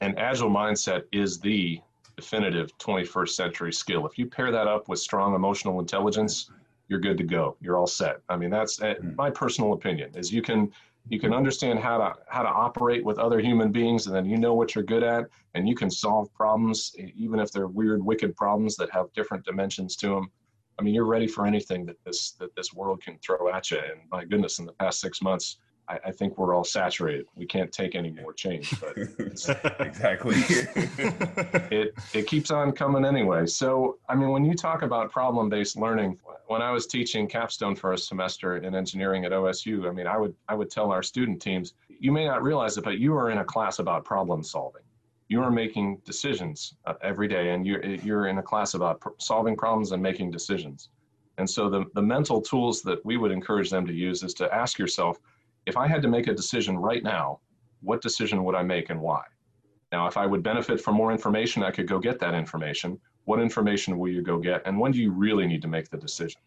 an 0.00 0.16
agile 0.18 0.50
mindset 0.50 1.04
is 1.12 1.38
the 1.40 1.80
definitive 2.16 2.76
21st 2.78 3.28
century 3.28 3.72
skill 3.72 4.06
if 4.06 4.16
you 4.18 4.26
pair 4.26 4.50
that 4.50 4.66
up 4.66 4.88
with 4.88 4.98
strong 4.98 5.34
emotional 5.34 5.80
intelligence 5.80 6.50
you're 6.88 7.00
good 7.00 7.18
to 7.18 7.24
go. 7.24 7.56
You're 7.60 7.76
all 7.76 7.86
set. 7.86 8.20
I 8.28 8.36
mean, 8.36 8.50
that's 8.50 8.80
uh, 8.80 8.94
my 9.16 9.30
personal 9.30 9.72
opinion. 9.72 10.10
Is 10.16 10.32
you 10.32 10.42
can 10.42 10.72
you 11.08 11.20
can 11.20 11.32
understand 11.32 11.78
how 11.78 11.98
to 11.98 12.14
how 12.28 12.42
to 12.42 12.48
operate 12.48 13.04
with 13.04 13.18
other 13.18 13.40
human 13.40 13.72
beings, 13.72 14.06
and 14.06 14.14
then 14.14 14.26
you 14.26 14.36
know 14.36 14.54
what 14.54 14.74
you're 14.74 14.84
good 14.84 15.02
at, 15.02 15.26
and 15.54 15.68
you 15.68 15.74
can 15.74 15.90
solve 15.90 16.32
problems, 16.34 16.94
even 17.16 17.40
if 17.40 17.50
they're 17.50 17.68
weird, 17.68 18.04
wicked 18.04 18.36
problems 18.36 18.76
that 18.76 18.90
have 18.90 19.12
different 19.14 19.44
dimensions 19.44 19.96
to 19.96 20.08
them. 20.08 20.30
I 20.78 20.82
mean, 20.82 20.94
you're 20.94 21.06
ready 21.06 21.26
for 21.26 21.46
anything 21.46 21.86
that 21.86 21.96
this 22.04 22.32
that 22.32 22.54
this 22.54 22.72
world 22.72 23.02
can 23.02 23.18
throw 23.18 23.48
at 23.52 23.70
you. 23.70 23.78
And 23.78 24.00
my 24.10 24.24
goodness, 24.24 24.58
in 24.58 24.66
the 24.66 24.72
past 24.72 25.00
six 25.00 25.22
months, 25.22 25.58
I, 25.88 25.98
I, 26.06 26.10
think 26.12 26.36
we're 26.36 26.54
all 26.54 26.64
saturated. 26.64 27.26
We 27.34 27.46
can't 27.46 27.70
take 27.70 27.94
any 27.94 28.10
more 28.10 28.32
change, 28.32 28.74
but 28.80 28.96
exactly. 29.80 30.36
it 31.70 31.94
it 32.12 32.26
keeps 32.26 32.50
on 32.50 32.72
coming 32.72 33.04
anyway. 33.04 33.46
So 33.46 33.98
I 34.08 34.14
mean, 34.14 34.30
when 34.30 34.44
you 34.44 34.54
talk 34.54 34.82
about 34.82 35.10
problem-based 35.10 35.76
learning, 35.76 36.18
when 36.46 36.62
I 36.62 36.70
was 36.70 36.86
teaching 36.86 37.26
capstone 37.26 37.76
for 37.76 37.92
a 37.92 37.98
semester 37.98 38.56
in 38.58 38.74
engineering 38.74 39.24
at 39.24 39.32
OSU, 39.32 39.88
I 39.88 39.92
mean, 39.92 40.06
I 40.06 40.16
would 40.16 40.34
I 40.48 40.54
would 40.54 40.70
tell 40.70 40.90
our 40.90 41.02
student 41.02 41.40
teams, 41.40 41.74
you 41.88 42.12
may 42.12 42.26
not 42.26 42.42
realize 42.42 42.76
it, 42.76 42.84
but 42.84 42.98
you 42.98 43.14
are 43.14 43.30
in 43.30 43.38
a 43.38 43.44
class 43.44 43.78
about 43.78 44.04
problem 44.04 44.42
solving. 44.42 44.82
You 45.28 45.42
are 45.42 45.50
making 45.50 45.98
decisions 46.04 46.74
uh, 46.84 46.94
every 47.02 47.28
day, 47.28 47.50
and 47.50 47.66
you're 47.66 47.84
you're 47.84 48.26
in 48.26 48.38
a 48.38 48.42
class 48.42 48.74
about 48.74 49.00
pr- 49.00 49.10
solving 49.18 49.56
problems 49.56 49.92
and 49.92 50.02
making 50.02 50.30
decisions. 50.30 50.88
And 51.38 51.48
so 51.48 51.68
the, 51.68 51.84
the 51.94 52.02
mental 52.02 52.40
tools 52.40 52.82
that 52.82 53.04
we 53.04 53.16
would 53.16 53.30
encourage 53.30 53.70
them 53.70 53.86
to 53.86 53.92
use 53.92 54.22
is 54.22 54.32
to 54.34 54.52
ask 54.54 54.78
yourself, 54.78 55.18
if 55.66 55.76
I 55.76 55.86
had 55.86 56.00
to 56.02 56.08
make 56.08 56.28
a 56.28 56.34
decision 56.34 56.78
right 56.78 57.02
now, 57.02 57.40
what 57.82 58.00
decision 58.00 58.44
would 58.44 58.54
I 58.54 58.62
make 58.62 58.90
and 58.90 59.00
why? 59.00 59.22
Now, 59.92 60.06
if 60.06 60.16
I 60.16 60.26
would 60.26 60.42
benefit 60.42 60.80
from 60.80 60.94
more 60.94 61.12
information, 61.12 61.62
I 61.62 61.70
could 61.70 61.86
go 61.86 61.98
get 61.98 62.18
that 62.20 62.34
information. 62.34 62.98
What 63.24 63.40
information 63.40 63.98
will 63.98 64.10
you 64.10 64.22
go 64.22 64.38
get? 64.38 64.62
And 64.64 64.78
when 64.78 64.92
do 64.92 65.00
you 65.00 65.10
really 65.10 65.46
need 65.46 65.62
to 65.62 65.68
make 65.68 65.90
the 65.90 65.96
decision? 65.96 66.40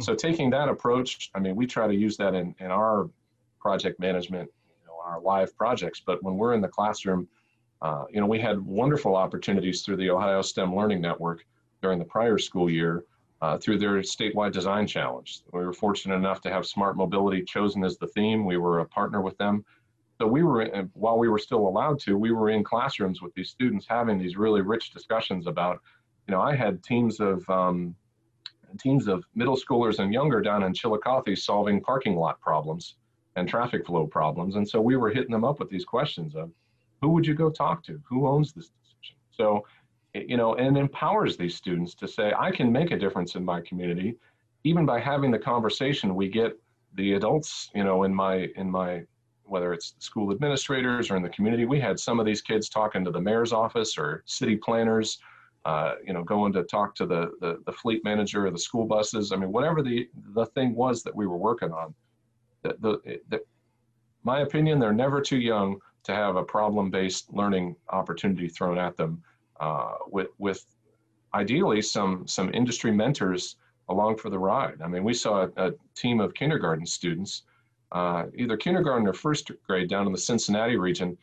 So 0.00 0.14
taking 0.14 0.50
that 0.50 0.68
approach, 0.68 1.30
I 1.34 1.38
mean, 1.38 1.56
we 1.56 1.66
try 1.66 1.86
to 1.86 1.94
use 1.94 2.16
that 2.18 2.34
in, 2.34 2.54
in 2.60 2.66
our 2.66 3.08
project 3.58 3.98
management, 3.98 4.50
you 4.80 4.86
know, 4.86 4.94
our 5.04 5.20
live 5.20 5.56
projects, 5.56 6.02
but 6.04 6.22
when 6.22 6.36
we're 6.36 6.54
in 6.54 6.60
the 6.60 6.68
classroom, 6.68 7.26
uh, 7.82 8.04
you 8.10 8.20
know, 8.20 8.26
we 8.26 8.40
had 8.40 8.60
wonderful 8.60 9.16
opportunities 9.16 9.82
through 9.82 9.96
the 9.96 10.10
Ohio 10.10 10.42
STEM 10.42 10.74
Learning 10.74 11.00
Network 11.00 11.44
during 11.82 11.98
the 11.98 12.04
prior 12.04 12.38
school 12.38 12.70
year 12.70 13.04
uh, 13.42 13.58
through 13.58 13.78
their 13.78 14.00
statewide 14.00 14.52
design 14.52 14.86
challenge. 14.86 15.42
We 15.52 15.64
were 15.64 15.72
fortunate 15.72 16.16
enough 16.16 16.40
to 16.42 16.50
have 16.50 16.66
smart 16.66 16.96
mobility 16.96 17.42
chosen 17.44 17.84
as 17.84 17.98
the 17.98 18.06
theme. 18.08 18.44
We 18.44 18.56
were 18.56 18.80
a 18.80 18.86
partner 18.86 19.20
with 19.20 19.36
them. 19.38 19.64
So 20.18 20.26
we 20.26 20.42
were, 20.42 20.62
in, 20.62 20.90
while 20.94 21.18
we 21.18 21.28
were 21.28 21.38
still 21.38 21.68
allowed 21.68 22.00
to, 22.00 22.16
we 22.16 22.32
were 22.32 22.48
in 22.48 22.64
classrooms 22.64 23.20
with 23.20 23.34
these 23.34 23.50
students 23.50 23.86
having 23.86 24.18
these 24.18 24.36
really 24.36 24.62
rich 24.62 24.90
discussions 24.90 25.46
about, 25.46 25.82
you 26.26 26.32
know, 26.32 26.40
I 26.40 26.56
had 26.56 26.82
teams 26.82 27.20
of 27.20 27.48
um, 27.50 27.94
teams 28.78 29.08
of 29.08 29.24
middle 29.34 29.56
schoolers 29.56 29.98
and 29.98 30.12
younger 30.12 30.40
down 30.40 30.62
in 30.62 30.72
Chillicothe 30.72 31.36
solving 31.36 31.80
parking 31.80 32.16
lot 32.16 32.40
problems 32.40 32.96
and 33.36 33.48
traffic 33.48 33.86
flow 33.86 34.06
problems. 34.06 34.56
And 34.56 34.66
so 34.66 34.80
we 34.80 34.96
were 34.96 35.10
hitting 35.10 35.30
them 35.30 35.44
up 35.44 35.60
with 35.60 35.68
these 35.68 35.84
questions 35.84 36.34
of, 36.34 36.50
who 37.02 37.10
would 37.10 37.26
you 37.26 37.34
go 37.34 37.50
talk 37.50 37.82
to? 37.84 38.00
Who 38.08 38.26
owns 38.26 38.54
this 38.54 38.70
decision? 38.70 39.16
So 39.30 39.66
you 40.28 40.36
know, 40.36 40.54
and 40.54 40.76
empowers 40.76 41.36
these 41.36 41.54
students 41.54 41.94
to 41.94 42.08
say, 42.08 42.32
I 42.38 42.50
can 42.50 42.70
make 42.70 42.90
a 42.90 42.98
difference 42.98 43.34
in 43.34 43.44
my 43.44 43.60
community. 43.60 44.16
Even 44.64 44.84
by 44.86 44.98
having 45.00 45.30
the 45.30 45.38
conversation, 45.38 46.14
we 46.14 46.28
get 46.28 46.58
the 46.94 47.14
adults, 47.14 47.70
you 47.74 47.84
know, 47.84 48.04
in 48.04 48.14
my, 48.14 48.48
in 48.56 48.70
my, 48.70 49.02
whether 49.44 49.72
it's 49.72 49.94
school 49.98 50.32
administrators 50.32 51.10
or 51.10 51.16
in 51.16 51.22
the 51.22 51.28
community, 51.28 51.64
we 51.64 51.78
had 51.78 52.00
some 52.00 52.18
of 52.18 52.26
these 52.26 52.40
kids 52.40 52.68
talking 52.68 53.04
to 53.04 53.10
the 53.10 53.20
mayor's 53.20 53.52
office 53.52 53.96
or 53.96 54.22
city 54.26 54.56
planners, 54.56 55.18
uh, 55.64 55.94
you 56.04 56.12
know, 56.12 56.24
going 56.24 56.52
to 56.52 56.64
talk 56.64 56.94
to 56.96 57.06
the, 57.06 57.30
the, 57.40 57.62
the 57.66 57.72
fleet 57.72 58.02
manager 58.04 58.46
or 58.46 58.50
the 58.50 58.58
school 58.58 58.86
buses. 58.86 59.32
I 59.32 59.36
mean, 59.36 59.52
whatever 59.52 59.82
the, 59.82 60.08
the 60.34 60.46
thing 60.46 60.74
was 60.74 61.02
that 61.02 61.14
we 61.14 61.26
were 61.26 61.36
working 61.36 61.72
on, 61.72 61.94
the, 62.62 62.76
the, 62.80 63.20
the 63.28 63.40
my 64.24 64.40
opinion, 64.40 64.80
they're 64.80 64.92
never 64.92 65.20
too 65.20 65.38
young 65.38 65.78
to 66.02 66.12
have 66.12 66.36
a 66.36 66.42
problem-based 66.42 67.32
learning 67.32 67.76
opportunity 67.90 68.48
thrown 68.48 68.78
at 68.78 68.96
them 68.96 69.22
uh, 69.60 69.94
with 70.08 70.28
with 70.38 70.64
ideally 71.34 71.82
some 71.82 72.26
some 72.26 72.52
industry 72.54 72.90
mentors 72.90 73.56
along 73.88 74.16
for 74.16 74.30
the 74.30 74.38
ride. 74.38 74.82
I 74.82 74.88
mean, 74.88 75.04
we 75.04 75.14
saw 75.14 75.46
a, 75.56 75.68
a 75.68 75.72
team 75.94 76.20
of 76.20 76.34
kindergarten 76.34 76.86
students, 76.86 77.42
uh, 77.92 78.24
either 78.34 78.56
kindergarten 78.56 79.06
or 79.06 79.12
first 79.12 79.50
grade 79.66 79.88
down 79.88 80.06
in 80.06 80.12
the 80.12 80.18
Cincinnati 80.18 80.76
region, 80.76 81.16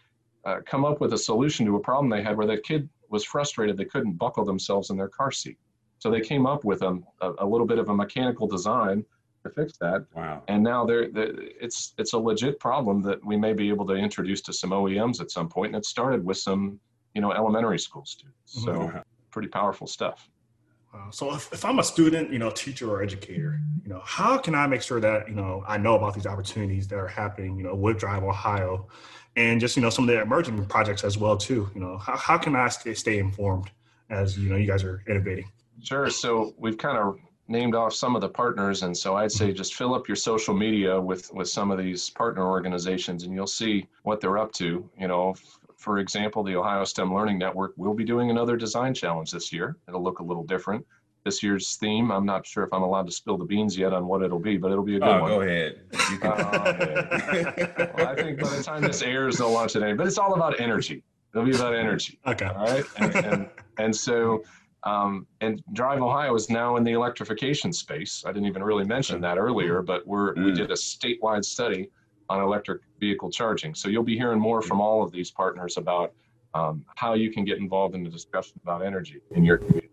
uh, 0.45 0.59
come 0.65 0.85
up 0.85 1.01
with 1.01 1.13
a 1.13 1.17
solution 1.17 1.65
to 1.65 1.75
a 1.75 1.79
problem 1.79 2.09
they 2.09 2.23
had 2.23 2.37
where 2.37 2.47
that 2.47 2.63
kid 2.63 2.87
was 3.09 3.23
frustrated 3.23 3.77
they 3.77 3.85
couldn't 3.85 4.13
buckle 4.13 4.45
themselves 4.45 4.89
in 4.89 4.97
their 4.97 5.09
car 5.09 5.31
seat. 5.31 5.57
So 5.99 6.09
they 6.09 6.21
came 6.21 6.45
up 6.45 6.65
with 6.65 6.81
a, 6.81 6.99
a, 7.21 7.33
a 7.39 7.45
little 7.45 7.67
bit 7.67 7.79
of 7.79 7.89
a 7.89 7.95
mechanical 7.95 8.47
design 8.47 9.05
to 9.43 9.49
fix 9.49 9.77
that. 9.77 10.05
Wow. 10.15 10.43
And 10.47 10.63
now 10.63 10.85
they're, 10.85 11.09
they're, 11.09 11.33
it's 11.37 11.93
it's 11.97 12.13
a 12.13 12.17
legit 12.17 12.59
problem 12.59 13.01
that 13.03 13.23
we 13.25 13.37
may 13.37 13.53
be 13.53 13.69
able 13.69 13.85
to 13.87 13.93
introduce 13.93 14.41
to 14.41 14.53
some 14.53 14.71
OEMs 14.71 15.21
at 15.21 15.31
some 15.31 15.47
point. 15.47 15.75
And 15.75 15.77
it 15.77 15.85
started 15.85 16.25
with 16.25 16.37
some 16.37 16.79
you 17.13 17.21
know, 17.21 17.31
elementary 17.31 17.79
school 17.79 18.05
students. 18.05 18.63
So 18.63 18.73
mm-hmm. 18.73 18.97
pretty 19.31 19.49
powerful 19.49 19.87
stuff. 19.87 20.29
Wow. 20.93 21.07
So 21.09 21.33
if, 21.33 21.51
if 21.51 21.65
I'm 21.65 21.79
a 21.79 21.83
student, 21.83 22.31
you 22.31 22.37
know, 22.37 22.51
teacher 22.51 22.89
or 22.91 23.01
educator, 23.01 23.59
you 23.83 23.89
know, 23.89 24.01
how 24.05 24.37
can 24.37 24.53
I 24.53 24.67
make 24.67 24.83
sure 24.83 24.99
that, 24.99 25.27
you 25.27 25.33
know, 25.33 25.63
I 25.67 25.77
know 25.77 25.95
about 25.95 26.13
these 26.13 26.27
opportunities 26.27 26.87
that 26.89 26.97
are 26.97 27.07
happening, 27.07 27.57
you 27.57 27.63
know, 27.63 27.73
with 27.73 27.97
Drive 27.97 28.23
Ohio 28.23 28.87
and 29.35 29.59
just, 29.59 29.75
you 29.75 29.81
know, 29.81 29.89
some 29.89 30.07
of 30.07 30.13
the 30.13 30.21
emerging 30.21 30.63
projects 30.67 31.03
as 31.03 31.17
well, 31.17 31.35
too, 31.35 31.67
you 31.73 31.81
know, 31.81 31.97
how, 31.97 32.15
how 32.15 32.37
can 32.37 32.55
I 32.55 32.67
stay, 32.67 32.93
stay 32.93 33.17
informed 33.17 33.71
as, 34.11 34.37
you 34.37 34.49
know, 34.49 34.55
you 34.55 34.67
guys 34.67 34.83
are 34.83 35.01
innovating? 35.07 35.49
Sure. 35.81 36.11
So 36.11 36.53
we've 36.59 36.77
kind 36.77 36.99
of 36.99 37.17
named 37.47 37.73
off 37.73 37.93
some 37.93 38.15
of 38.15 38.21
the 38.21 38.29
partners. 38.29 38.83
And 38.83 38.95
so 38.95 39.15
I'd 39.15 39.31
say 39.31 39.47
mm-hmm. 39.47 39.55
just 39.55 39.73
fill 39.73 39.95
up 39.95 40.07
your 40.07 40.15
social 40.15 40.53
media 40.53 41.01
with, 41.01 41.33
with 41.33 41.49
some 41.49 41.71
of 41.71 41.79
these 41.79 42.11
partner 42.11 42.47
organizations 42.47 43.23
and 43.23 43.33
you'll 43.33 43.47
see 43.47 43.87
what 44.03 44.21
they're 44.21 44.37
up 44.37 44.51
to, 44.53 44.87
you 44.99 45.07
know, 45.07 45.33
for 45.83 45.99
example, 45.99 46.43
the 46.43 46.55
Ohio 46.55 46.85
STEM 46.85 47.13
Learning 47.13 47.37
Network 47.37 47.73
will 47.75 47.93
be 47.93 48.05
doing 48.05 48.29
another 48.29 48.55
design 48.55 48.93
challenge 48.93 49.31
this 49.31 49.51
year. 49.51 49.75
It'll 49.87 50.01
look 50.01 50.19
a 50.19 50.23
little 50.23 50.45
different. 50.45 50.85
This 51.25 51.43
year's 51.43 51.75
theme, 51.75 52.09
I'm 52.09 52.25
not 52.25 52.45
sure 52.45 52.63
if 52.63 52.73
I'm 52.73 52.83
allowed 52.83 53.05
to 53.07 53.11
spill 53.11 53.37
the 53.37 53.45
beans 53.45 53.77
yet 53.77 53.91
on 53.91 54.07
what 54.07 54.23
it'll 54.23 54.39
be, 54.39 54.57
but 54.57 54.71
it'll 54.71 54.83
be 54.83 54.95
a 54.95 54.99
good 54.99 55.07
oh, 55.09 55.21
one. 55.21 55.29
Go 55.29 55.41
ahead. 55.41 55.81
You 56.09 56.17
can. 56.17 56.31
Uh, 56.33 57.87
well, 57.97 58.07
I 58.07 58.15
think 58.15 58.39
by 58.39 58.49
the 58.49 58.63
time 58.63 58.81
this 58.81 59.01
airs, 59.01 59.37
they'll 59.37 59.51
launch 59.51 59.75
it. 59.75 59.83
Anyway. 59.83 59.97
But 59.97 60.07
it's 60.07 60.17
all 60.17 60.33
about 60.33 60.59
energy. 60.59 61.03
It'll 61.33 61.45
be 61.45 61.55
about 61.55 61.75
energy. 61.75 62.19
Okay. 62.25 62.45
All 62.45 62.65
right. 62.65 62.85
And, 62.97 63.15
and, 63.15 63.49
and 63.77 63.95
so, 63.95 64.43
um, 64.83 65.27
and 65.41 65.63
Drive 65.73 66.01
Ohio 66.01 66.33
is 66.35 66.49
now 66.49 66.77
in 66.77 66.83
the 66.83 66.91
electrification 66.91 67.73
space. 67.73 68.23
I 68.25 68.31
didn't 68.31 68.47
even 68.47 68.63
really 68.63 68.85
mention 68.85 69.19
that 69.21 69.37
earlier, 69.37 69.81
but 69.81 70.05
we're 70.07 70.35
mm. 70.35 70.45
we 70.45 70.51
did 70.51 70.71
a 70.71 70.75
statewide 70.75 71.43
study 71.45 71.89
on 72.29 72.41
electric 72.41 72.81
vehicle 72.99 73.29
charging. 73.29 73.75
So 73.75 73.89
you'll 73.89 74.03
be 74.03 74.17
hearing 74.17 74.39
more 74.39 74.61
from 74.61 74.81
all 74.81 75.03
of 75.03 75.11
these 75.11 75.31
partners 75.31 75.77
about 75.77 76.13
um, 76.53 76.85
how 76.95 77.13
you 77.13 77.31
can 77.31 77.45
get 77.45 77.57
involved 77.57 77.95
in 77.95 78.03
the 78.03 78.09
discussion 78.09 78.59
about 78.63 78.83
energy 78.83 79.21
in 79.31 79.43
your 79.43 79.57
community. 79.57 79.89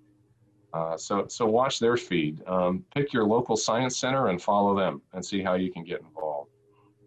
Uh, 0.73 0.97
so, 0.97 1.27
so 1.29 1.47
watch 1.47 1.79
their 1.79 1.97
feed. 1.97 2.43
Um, 2.47 2.85
pick 2.95 3.13
your 3.13 3.25
local 3.25 3.57
science 3.57 3.97
center 3.97 4.29
and 4.29 4.41
follow 4.41 4.77
them 4.77 5.03
and 5.13 5.25
see 5.25 5.43
how 5.43 5.55
you 5.55 5.73
can 5.73 5.85
get 5.85 6.01
involved. 6.01 6.51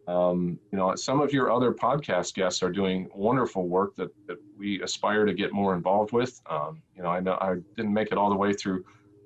Um, 0.08 0.60
you 0.72 0.78
know, 0.78 0.94
some 0.96 1.22
of 1.22 1.32
your 1.32 1.50
other 1.50 1.72
podcast 1.72 2.34
guests 2.34 2.62
are 2.62 2.72
doing 2.72 3.10
wonderful 3.16 3.68
work 3.68 3.96
that, 3.96 4.10
that 4.28 4.38
we 4.58 4.82
aspire 4.82 5.26
to 5.26 5.34
get 5.34 5.54
more 5.54 5.74
involved 5.76 6.12
with. 6.12 6.42
Um, 6.50 6.82
you 6.96 7.04
know, 7.04 7.10
I 7.10 7.22
know 7.22 7.38
I 7.40 7.56
didn't 7.78 7.94
make 7.94 8.12
it 8.12 8.18
all 8.18 8.30
the 8.30 8.36
way 8.36 8.52
through 8.52 8.84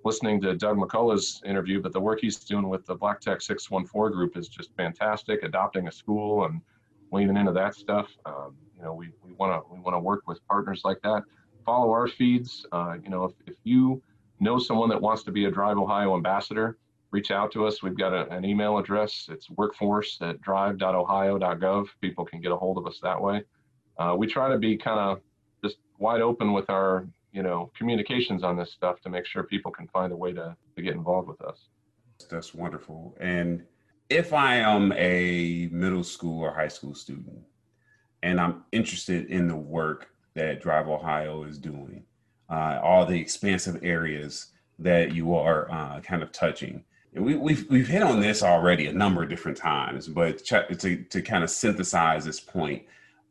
listening 0.07 0.39
to 0.39 0.55
Doug 0.55 0.77
McCullough's 0.77 1.41
interview, 1.45 1.81
but 1.81 1.91
the 1.91 1.99
work 1.99 2.19
he's 2.21 2.37
doing 2.37 2.69
with 2.69 2.85
the 2.85 2.95
Black 2.95 3.19
Tech 3.19 3.41
614 3.41 4.15
group 4.15 4.37
is 4.37 4.47
just 4.47 4.73
fantastic. 4.77 5.43
Adopting 5.43 5.89
a 5.89 5.91
school 5.91 6.45
and 6.45 6.61
leaning 7.11 7.35
into 7.35 7.51
that 7.51 7.75
stuff. 7.75 8.09
Um, 8.25 8.55
you 8.75 8.83
know, 8.83 8.93
we 8.93 9.09
want 9.37 9.51
to 9.51 9.73
we 9.73 9.81
want 9.81 9.95
to 9.95 9.99
work 9.99 10.23
with 10.25 10.39
partners 10.47 10.83
like 10.85 11.01
that. 11.03 11.23
Follow 11.65 11.91
our 11.91 12.07
feeds. 12.07 12.65
Uh, 12.71 12.95
you 13.03 13.09
know, 13.09 13.25
if, 13.25 13.33
if 13.47 13.55
you 13.65 14.01
know 14.39 14.57
someone 14.57 14.87
that 14.89 15.01
wants 15.01 15.23
to 15.23 15.31
be 15.31 15.43
a 15.43 15.51
Drive 15.51 15.77
Ohio 15.77 16.15
ambassador, 16.15 16.77
reach 17.11 17.29
out 17.29 17.51
to 17.51 17.67
us. 17.67 17.83
We've 17.83 17.97
got 17.97 18.13
a, 18.13 18.29
an 18.29 18.45
email 18.45 18.77
address. 18.77 19.27
It's 19.29 19.49
workforce 19.49 20.17
at 20.21 20.39
drive.ohio.gov. 20.41 21.87
People 21.99 22.23
can 22.23 22.39
get 22.39 22.53
a 22.53 22.55
hold 22.55 22.77
of 22.77 22.87
us 22.87 22.99
that 23.03 23.21
way. 23.21 23.43
Uh, 23.99 24.15
we 24.17 24.25
try 24.25 24.47
to 24.49 24.57
be 24.57 24.77
kind 24.77 24.99
of 25.01 25.19
just 25.61 25.77
wide 25.99 26.21
open 26.21 26.53
with 26.53 26.69
our 26.69 27.07
you 27.37 27.43
know 27.43 27.71
communications 27.77 28.43
on 28.43 28.57
this 28.57 28.71
stuff 28.71 28.99
to 29.01 29.09
make 29.09 29.25
sure 29.25 29.43
people 29.43 29.71
can 29.71 29.87
find 29.87 30.11
a 30.11 30.17
way 30.23 30.33
to, 30.33 30.55
to 30.75 30.81
get 30.81 30.93
involved 30.95 31.27
with 31.27 31.41
us. 31.41 31.59
That's 32.29 32.53
wonderful. 32.53 33.15
And 33.19 33.63
if 34.09 34.33
i 34.33 34.55
am 34.55 34.93
a 34.93 35.67
middle 35.71 36.03
school 36.03 36.41
or 36.41 36.53
high 36.53 36.67
school 36.67 36.95
student 36.95 37.39
and 38.23 38.39
i'm 38.39 38.63
interested 38.71 39.25
in 39.27 39.47
the 39.47 39.55
work 39.55 40.09
that 40.33 40.61
drive 40.61 40.87
ohio 40.87 41.43
is 41.43 41.57
doing 41.57 42.03
uh, 42.49 42.79
all 42.81 43.05
the 43.05 43.19
expansive 43.19 43.77
areas 43.83 44.47
that 44.79 45.13
you 45.13 45.35
are 45.35 45.69
uh, 45.71 45.99
kind 45.99 46.23
of 46.23 46.31
touching 46.31 46.83
and 47.13 47.25
we, 47.25 47.35
we've, 47.35 47.69
we've 47.69 47.87
hit 47.87 48.03
on 48.03 48.21
this 48.21 48.43
already 48.43 48.87
a 48.87 48.93
number 48.93 49.23
of 49.23 49.29
different 49.29 49.57
times 49.57 50.07
but 50.07 50.37
to, 50.45 51.03
to 51.03 51.21
kind 51.21 51.43
of 51.43 51.49
synthesize 51.49 52.23
this 52.23 52.39
point 52.39 52.83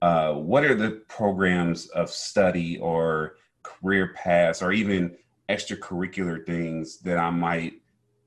uh, 0.02 0.34
what 0.34 0.62
are 0.62 0.74
the 0.74 0.90
programs 1.08 1.86
of 1.88 2.10
study 2.10 2.78
or 2.78 3.36
career 3.66 4.12
paths 4.14 4.62
or 4.62 4.72
even 4.72 5.16
extracurricular 5.48 6.44
things 6.44 6.98
that 6.98 7.18
I 7.18 7.30
might 7.30 7.74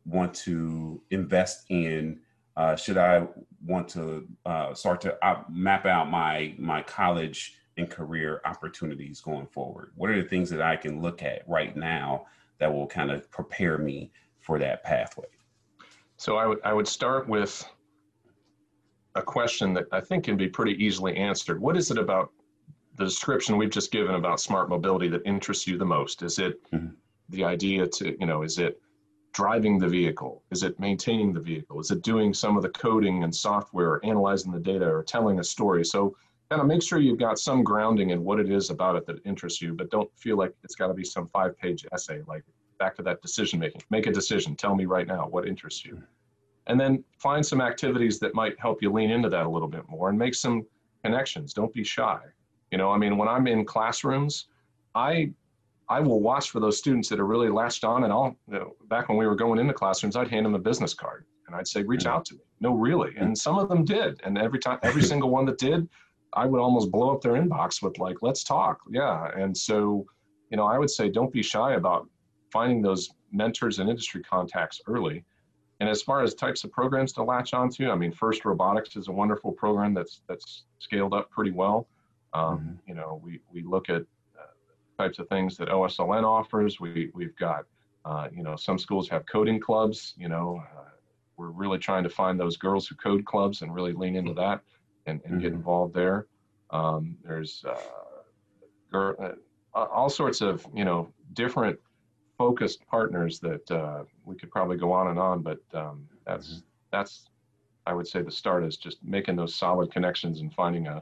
want 0.05 0.33
to 0.35 1.01
invest 1.11 1.65
in? 1.69 2.19
Uh, 2.57 2.75
should 2.75 2.97
I 2.97 3.25
want 3.65 3.87
to 3.89 4.27
uh, 4.45 4.73
start 4.73 5.01
to 5.01 5.17
map 5.49 5.85
out 5.85 6.09
my 6.09 6.53
my 6.57 6.81
college 6.81 7.55
and 7.77 7.89
career 7.89 8.41
opportunities 8.45 9.21
going 9.21 9.47
forward? 9.47 9.91
What 9.95 10.09
are 10.09 10.21
the 10.21 10.27
things 10.27 10.49
that 10.49 10.61
I 10.61 10.75
can 10.75 11.01
look 11.01 11.23
at 11.23 11.47
right 11.47 11.75
now 11.75 12.25
that 12.59 12.73
will 12.73 12.87
kind 12.87 13.11
of 13.11 13.31
prepare 13.31 13.77
me 13.77 14.11
for 14.41 14.59
that 14.59 14.83
pathway? 14.83 15.27
So 16.17 16.35
I 16.35 16.45
would 16.47 16.59
I 16.65 16.73
would 16.73 16.87
start 16.87 17.29
with 17.29 17.63
a 19.15 19.21
question 19.21 19.73
that 19.73 19.85
I 19.91 20.01
think 20.01 20.25
can 20.25 20.37
be 20.37 20.47
pretty 20.47 20.73
easily 20.83 21.15
answered. 21.15 21.61
What 21.61 21.77
is 21.77 21.91
it 21.91 21.97
about 21.97 22.31
the 22.99 23.05
description 23.05 23.57
we've 23.57 23.69
just 23.69 23.91
given 23.91 24.15
about 24.15 24.41
smart 24.41 24.69
mobility 24.69 25.07
that 25.07 25.21
interests 25.25 25.65
you 25.65 25.77
the 25.77 25.85
most? 25.85 26.21
Is 26.21 26.37
it 26.37 26.61
mm-hmm. 26.71 26.93
the 27.29 27.45
idea 27.45 27.87
to, 27.87 28.15
you 28.19 28.27
know, 28.27 28.43
is 28.43 28.59
it 28.59 28.79
driving 29.33 29.79
the 29.79 29.87
vehicle? 29.87 30.43
Is 30.51 30.63
it 30.63 30.77
maintaining 30.79 31.31
the 31.31 31.39
vehicle? 31.39 31.79
Is 31.79 31.91
it 31.91 32.03
doing 32.03 32.33
some 32.33 32.57
of 32.57 32.61
the 32.61 32.69
coding 32.69 33.23
and 33.23 33.33
software, 33.33 33.91
or 33.91 34.05
analyzing 34.05 34.51
the 34.51 34.59
data, 34.59 34.85
or 34.85 35.01
telling 35.01 35.39
a 35.39 35.43
story? 35.43 35.85
So 35.85 36.15
kind 36.49 36.61
of 36.61 36.67
make 36.67 36.83
sure 36.83 36.99
you've 36.99 37.19
got 37.19 37.39
some 37.39 37.63
grounding 37.63 38.09
in 38.09 38.23
what 38.23 38.39
it 38.39 38.51
is 38.51 38.69
about 38.69 38.97
it 38.97 39.05
that 39.05 39.25
interests 39.25 39.61
you, 39.61 39.73
but 39.73 39.89
don't 39.91 40.11
feel 40.17 40.35
like 40.35 40.53
it's 40.63 40.75
got 40.75 40.87
to 40.87 40.93
be 40.93 41.05
some 41.05 41.27
five 41.27 41.57
page 41.57 41.85
essay. 41.93 42.21
Like 42.27 42.43
back 42.79 42.95
to 42.97 43.03
that 43.03 43.21
decision 43.21 43.59
making. 43.59 43.81
Make 43.89 44.07
a 44.07 44.11
decision. 44.11 44.55
Tell 44.55 44.75
me 44.75 44.85
right 44.85 45.07
now 45.07 45.27
what 45.29 45.47
interests 45.47 45.85
you. 45.85 46.03
And 46.67 46.79
then 46.79 47.03
find 47.17 47.45
some 47.45 47.61
activities 47.61 48.19
that 48.19 48.35
might 48.35 48.59
help 48.59 48.81
you 48.81 48.91
lean 48.91 49.09
into 49.09 49.29
that 49.29 49.45
a 49.45 49.49
little 49.49 49.67
bit 49.67 49.87
more 49.87 50.09
and 50.09 50.19
make 50.19 50.35
some 50.35 50.65
connections. 51.03 51.53
Don't 51.53 51.73
be 51.73 51.83
shy. 51.83 52.19
You 52.71 52.77
know, 52.77 52.91
I 52.91 52.97
mean, 52.97 53.17
when 53.17 53.27
I'm 53.27 53.47
in 53.47 53.65
classrooms, 53.65 54.47
I 54.95 55.31
I 55.89 55.99
will 55.99 56.21
watch 56.21 56.51
for 56.51 56.59
those 56.59 56.77
students 56.77 57.09
that 57.09 57.19
are 57.19 57.25
really 57.25 57.49
latched 57.49 57.83
on, 57.83 58.03
and 58.03 58.13
I'll 58.13 58.35
you 58.47 58.59
know, 58.59 58.75
back 58.89 59.09
when 59.09 59.17
we 59.17 59.25
were 59.25 59.35
going 59.35 59.59
into 59.59 59.73
classrooms, 59.73 60.15
I'd 60.15 60.27
hand 60.27 60.45
them 60.45 60.55
a 60.55 60.59
business 60.59 60.93
card 60.93 61.25
and 61.47 61.55
I'd 61.55 61.67
say, 61.67 61.81
reach 61.81 62.03
mm. 62.03 62.11
out 62.11 62.25
to 62.25 62.35
me. 62.35 62.41
No, 62.59 62.75
really, 62.75 63.15
and 63.17 63.35
some 63.37 63.57
of 63.57 63.69
them 63.69 63.83
did, 63.83 64.21
and 64.23 64.37
every 64.37 64.59
time, 64.59 64.79
every 64.83 65.01
single 65.11 65.29
one 65.29 65.45
that 65.45 65.57
did, 65.57 65.89
I 66.33 66.45
would 66.45 66.61
almost 66.61 66.91
blow 66.91 67.13
up 67.13 67.21
their 67.21 67.33
inbox 67.33 67.81
with 67.81 67.97
like, 67.97 68.17
let's 68.21 68.43
talk, 68.43 68.79
yeah. 68.89 69.31
And 69.35 69.57
so, 69.57 70.05
you 70.51 70.57
know, 70.57 70.65
I 70.65 70.77
would 70.77 70.89
say, 70.89 71.09
don't 71.09 71.33
be 71.33 71.41
shy 71.41 71.73
about 71.73 72.07
finding 72.51 72.81
those 72.81 73.09
mentors 73.31 73.79
and 73.79 73.89
industry 73.89 74.21
contacts 74.21 74.81
early. 74.87 75.23
And 75.79 75.89
as 75.89 76.01
far 76.01 76.21
as 76.21 76.33
types 76.33 76.63
of 76.63 76.71
programs 76.71 77.13
to 77.13 77.23
latch 77.23 77.53
onto, 77.53 77.89
I 77.89 77.95
mean, 77.95 78.11
First 78.11 78.43
Robotics 78.43 78.95
is 78.95 79.07
a 79.07 79.11
wonderful 79.11 79.53
program 79.53 79.93
that's 79.93 80.21
that's 80.27 80.65
scaled 80.79 81.13
up 81.13 81.29
pretty 81.31 81.51
well. 81.51 81.87
Um, 82.33 82.43
mm-hmm. 82.43 82.73
You 82.87 82.95
know, 82.95 83.21
we 83.23 83.39
we 83.51 83.63
look 83.63 83.89
at 83.89 84.01
uh, 84.37 85.01
types 85.03 85.19
of 85.19 85.27
things 85.29 85.57
that 85.57 85.69
OSLN 85.69 86.23
offers. 86.23 86.79
We 86.79 87.11
we've 87.13 87.35
got, 87.35 87.65
uh, 88.05 88.27
you 88.31 88.43
know, 88.43 88.55
some 88.55 88.77
schools 88.77 89.09
have 89.09 89.25
coding 89.25 89.59
clubs. 89.59 90.13
You 90.17 90.29
know, 90.29 90.63
uh, 90.77 90.89
we're 91.37 91.49
really 91.49 91.77
trying 91.77 92.03
to 92.03 92.09
find 92.09 92.39
those 92.39 92.57
girls 92.57 92.87
who 92.87 92.95
code 92.95 93.25
clubs 93.25 93.61
and 93.61 93.73
really 93.73 93.93
lean 93.93 94.15
into 94.15 94.33
that 94.33 94.61
and, 95.05 95.21
and 95.23 95.33
mm-hmm. 95.33 95.41
get 95.41 95.53
involved 95.53 95.93
there. 95.93 96.27
Um, 96.71 97.17
there's 97.23 97.65
uh, 97.67 98.97
uh, 98.97 99.33
all 99.73 100.09
sorts 100.09 100.41
of 100.41 100.65
you 100.73 100.85
know 100.85 101.11
different 101.33 101.79
focused 102.37 102.85
partners 102.87 103.39
that 103.39 103.69
uh, 103.71 104.03
we 104.25 104.35
could 104.35 104.51
probably 104.51 104.77
go 104.77 104.91
on 104.91 105.09
and 105.09 105.19
on, 105.19 105.41
but 105.41 105.59
um, 105.73 106.07
that's 106.25 106.47
mm-hmm. 106.47 106.59
that's 106.91 107.29
I 107.85 107.93
would 107.93 108.07
say 108.07 108.21
the 108.21 108.31
start 108.31 108.63
is 108.63 108.77
just 108.77 109.03
making 109.03 109.35
those 109.35 109.55
solid 109.55 109.91
connections 109.91 110.41
and 110.41 110.53
finding 110.53 110.87
a 110.87 111.01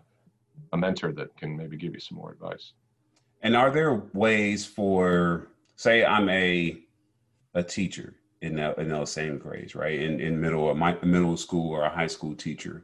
a 0.73 0.77
mentor 0.77 1.11
that 1.13 1.35
can 1.37 1.55
maybe 1.55 1.77
give 1.77 1.93
you 1.93 1.99
some 1.99 2.17
more 2.17 2.31
advice. 2.31 2.73
And 3.41 3.55
are 3.55 3.71
there 3.71 4.03
ways 4.13 4.65
for 4.65 5.49
say 5.75 6.03
I'm 6.05 6.29
a 6.29 6.79
a 7.53 7.63
teacher 7.63 8.15
in 8.41 8.55
that 8.55 8.77
in 8.77 8.89
those 8.89 9.11
same 9.11 9.37
grades, 9.37 9.75
right? 9.75 9.99
In 9.99 10.19
in 10.19 10.39
middle 10.39 10.73
my 10.75 10.97
middle 11.03 11.37
school 11.37 11.71
or 11.71 11.83
a 11.83 11.89
high 11.89 12.07
school 12.07 12.35
teacher, 12.35 12.83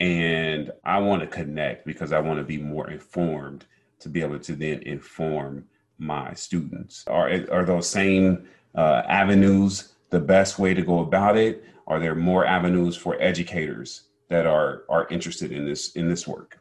and 0.00 0.70
I 0.84 0.98
want 0.98 1.22
to 1.22 1.26
connect 1.26 1.86
because 1.86 2.12
I 2.12 2.20
want 2.20 2.38
to 2.38 2.44
be 2.44 2.58
more 2.58 2.90
informed 2.90 3.66
to 4.00 4.08
be 4.08 4.20
able 4.20 4.38
to 4.38 4.54
then 4.54 4.82
inform 4.82 5.64
my 5.98 6.34
students? 6.34 7.04
Are 7.06 7.30
are 7.50 7.64
those 7.64 7.88
same 7.88 8.46
uh, 8.74 9.02
avenues 9.08 9.94
the 10.10 10.20
best 10.20 10.58
way 10.58 10.74
to 10.74 10.82
go 10.82 11.00
about 11.00 11.36
it? 11.36 11.64
Are 11.86 12.00
there 12.00 12.14
more 12.14 12.44
avenues 12.44 12.96
for 12.96 13.16
educators 13.20 14.04
that 14.28 14.46
are 14.46 14.84
are 14.88 15.06
interested 15.08 15.52
in 15.52 15.64
this 15.66 15.92
in 15.92 16.08
this 16.08 16.26
work? 16.26 16.58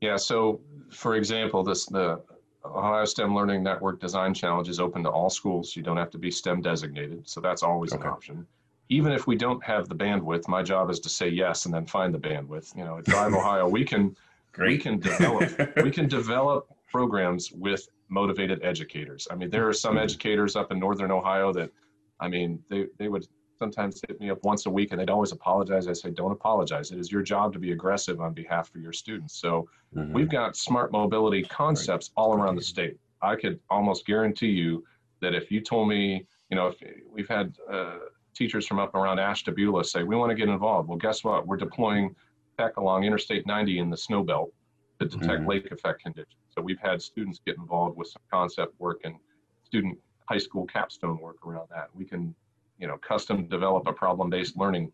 Yeah. 0.00 0.16
So, 0.16 0.60
for 0.90 1.16
example, 1.16 1.62
this 1.62 1.86
the 1.86 2.22
Ohio 2.64 3.04
STEM 3.04 3.34
Learning 3.34 3.62
Network 3.62 4.00
Design 4.00 4.34
Challenge 4.34 4.68
is 4.68 4.80
open 4.80 5.02
to 5.04 5.10
all 5.10 5.30
schools. 5.30 5.74
You 5.74 5.82
don't 5.82 5.96
have 5.96 6.10
to 6.10 6.18
be 6.18 6.30
STEM 6.30 6.60
designated, 6.60 7.28
so 7.28 7.40
that's 7.40 7.62
always 7.62 7.92
okay. 7.92 8.02
an 8.02 8.08
option. 8.08 8.46
Even 8.88 9.12
if 9.12 9.26
we 9.26 9.36
don't 9.36 9.62
have 9.64 9.88
the 9.88 9.94
bandwidth, 9.94 10.48
my 10.48 10.62
job 10.62 10.90
is 10.90 10.98
to 11.00 11.08
say 11.08 11.28
yes 11.28 11.64
and 11.64 11.74
then 11.74 11.86
find 11.86 12.12
the 12.12 12.18
bandwidth. 12.18 12.76
You 12.76 12.84
know, 12.84 12.98
at 12.98 13.04
Drive 13.04 13.32
Ohio, 13.34 13.68
we 13.68 13.84
can 13.84 14.16
Great. 14.52 14.68
we 14.68 14.78
can 14.78 14.98
develop 14.98 15.76
we 15.84 15.90
can 15.90 16.08
develop 16.08 16.68
programs 16.90 17.52
with 17.52 17.88
motivated 18.08 18.62
educators. 18.62 19.28
I 19.30 19.36
mean, 19.36 19.50
there 19.50 19.66
are 19.68 19.72
some 19.72 19.94
mm-hmm. 19.94 20.04
educators 20.04 20.56
up 20.56 20.72
in 20.72 20.78
Northern 20.78 21.10
Ohio 21.10 21.52
that, 21.52 21.70
I 22.18 22.28
mean, 22.28 22.62
they, 22.68 22.86
they 22.98 23.08
would 23.08 23.26
sometimes 23.60 24.00
hit 24.08 24.18
me 24.20 24.30
up 24.30 24.42
once 24.42 24.64
a 24.66 24.70
week 24.70 24.90
and 24.90 25.00
they'd 25.00 25.10
always 25.10 25.32
apologize. 25.32 25.86
I 25.86 25.92
say, 25.92 26.10
don't 26.10 26.32
apologize. 26.32 26.90
It 26.90 26.98
is 26.98 27.12
your 27.12 27.22
job 27.22 27.52
to 27.52 27.58
be 27.58 27.72
aggressive 27.72 28.20
on 28.20 28.32
behalf 28.32 28.74
of 28.74 28.80
your 28.80 28.92
students. 28.92 29.36
So 29.36 29.68
mm-hmm. 29.94 30.12
we've 30.12 30.30
got 30.30 30.56
smart 30.56 30.90
mobility 30.92 31.42
concepts 31.42 32.10
all 32.16 32.32
around 32.34 32.56
the 32.56 32.62
state. 32.62 32.98
I 33.22 33.36
could 33.36 33.60
almost 33.68 34.06
guarantee 34.06 34.48
you 34.48 34.82
that 35.20 35.34
if 35.34 35.50
you 35.50 35.60
told 35.60 35.88
me, 35.88 36.26
you 36.50 36.56
know, 36.56 36.68
if 36.68 36.82
we've 37.12 37.28
had 37.28 37.54
uh, 37.70 37.98
teachers 38.34 38.66
from 38.66 38.78
up 38.78 38.94
around 38.94 39.18
Ashtabula 39.18 39.84
say, 39.84 40.02
we 40.02 40.16
want 40.16 40.30
to 40.30 40.36
get 40.36 40.48
involved. 40.48 40.88
Well, 40.88 40.98
guess 40.98 41.22
what? 41.22 41.46
We're 41.46 41.58
deploying 41.58 42.16
tech 42.58 42.78
along 42.78 43.04
Interstate 43.04 43.46
90 43.46 43.78
in 43.78 43.90
the 43.90 43.96
snow 43.96 44.24
belt 44.24 44.52
to 45.00 45.06
detect 45.06 45.40
mm-hmm. 45.40 45.48
lake 45.48 45.70
effect 45.70 46.02
conditions. 46.02 46.34
So 46.54 46.62
we've 46.62 46.80
had 46.80 47.00
students 47.02 47.40
get 47.46 47.56
involved 47.58 47.96
with 47.96 48.08
some 48.08 48.22
concept 48.32 48.74
work 48.80 49.02
and 49.04 49.16
student 49.64 49.98
high 50.30 50.38
school 50.38 50.64
capstone 50.66 51.18
work 51.18 51.44
around 51.46 51.68
that. 51.70 51.88
We 51.94 52.04
can, 52.04 52.34
you 52.80 52.86
know, 52.88 52.96
custom 52.98 53.46
develop 53.46 53.86
a 53.86 53.92
problem-based 53.92 54.56
learning. 54.56 54.90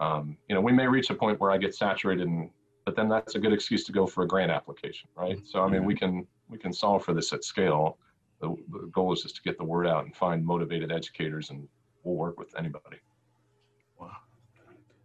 Um, 0.00 0.36
you 0.48 0.54
know, 0.54 0.60
we 0.60 0.72
may 0.72 0.86
reach 0.86 1.10
a 1.10 1.14
point 1.14 1.40
where 1.40 1.50
I 1.50 1.58
get 1.58 1.74
saturated, 1.74 2.26
and 2.26 2.48
but 2.86 2.96
then 2.96 3.08
that's 3.08 3.34
a 3.34 3.38
good 3.38 3.52
excuse 3.52 3.84
to 3.84 3.92
go 3.92 4.06
for 4.06 4.24
a 4.24 4.28
grant 4.28 4.50
application, 4.50 5.08
right? 5.16 5.38
So 5.44 5.60
I 5.62 5.68
mean, 5.68 5.84
we 5.84 5.94
can 5.94 6.26
we 6.48 6.58
can 6.58 6.72
solve 6.72 7.04
for 7.04 7.12
this 7.12 7.32
at 7.32 7.44
scale. 7.44 7.98
The, 8.40 8.54
the 8.70 8.86
goal 8.92 9.12
is 9.12 9.22
just 9.22 9.36
to 9.36 9.42
get 9.42 9.58
the 9.58 9.64
word 9.64 9.86
out 9.86 10.04
and 10.04 10.14
find 10.14 10.44
motivated 10.44 10.92
educators, 10.92 11.50
and 11.50 11.68
we'll 12.02 12.16
work 12.16 12.38
with 12.38 12.54
anybody. 12.56 12.98
Wow, 13.98 14.16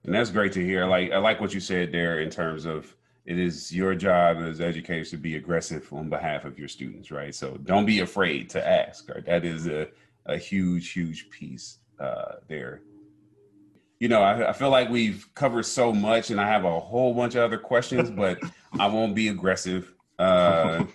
and 0.03 0.13
that's 0.13 0.29
great 0.29 0.53
to 0.53 0.63
hear. 0.63 0.85
Like 0.85 1.11
I 1.11 1.17
like 1.17 1.41
what 1.41 1.53
you 1.53 1.59
said 1.59 1.91
there 1.91 2.21
in 2.21 2.29
terms 2.29 2.65
of 2.65 2.95
it 3.25 3.37
is 3.37 3.71
your 3.71 3.95
job 3.95 4.37
as 4.37 4.59
educators 4.59 5.11
to 5.11 5.17
be 5.17 5.35
aggressive 5.35 5.91
on 5.93 6.09
behalf 6.09 6.45
of 6.45 6.57
your 6.57 6.67
students, 6.67 7.11
right? 7.11 7.33
So 7.33 7.57
don't 7.63 7.85
be 7.85 7.99
afraid 7.99 8.49
to 8.51 8.67
ask. 8.67 9.07
Right? 9.07 9.25
That 9.25 9.45
is 9.45 9.67
a, 9.67 9.87
a 10.25 10.37
huge, 10.37 10.93
huge 10.93 11.29
piece 11.29 11.77
uh, 11.99 12.35
there. 12.47 12.81
You 13.99 14.07
know, 14.07 14.21
I, 14.21 14.49
I, 14.49 14.53
feel 14.53 14.69
like 14.69 14.89
we've 14.89 15.27
covered 15.35 15.65
so 15.65 15.91
much, 15.91 16.31
and 16.31 16.39
I 16.39 16.47
have 16.47 16.63
a 16.63 16.79
whole 16.79 17.13
bunch 17.13 17.35
of 17.35 17.43
other 17.43 17.57
questions, 17.57 18.09
but 18.09 18.39
I 18.79 18.87
won't 18.87 19.13
be 19.13 19.27
aggressive. 19.27 19.93
Uh, 20.17 20.85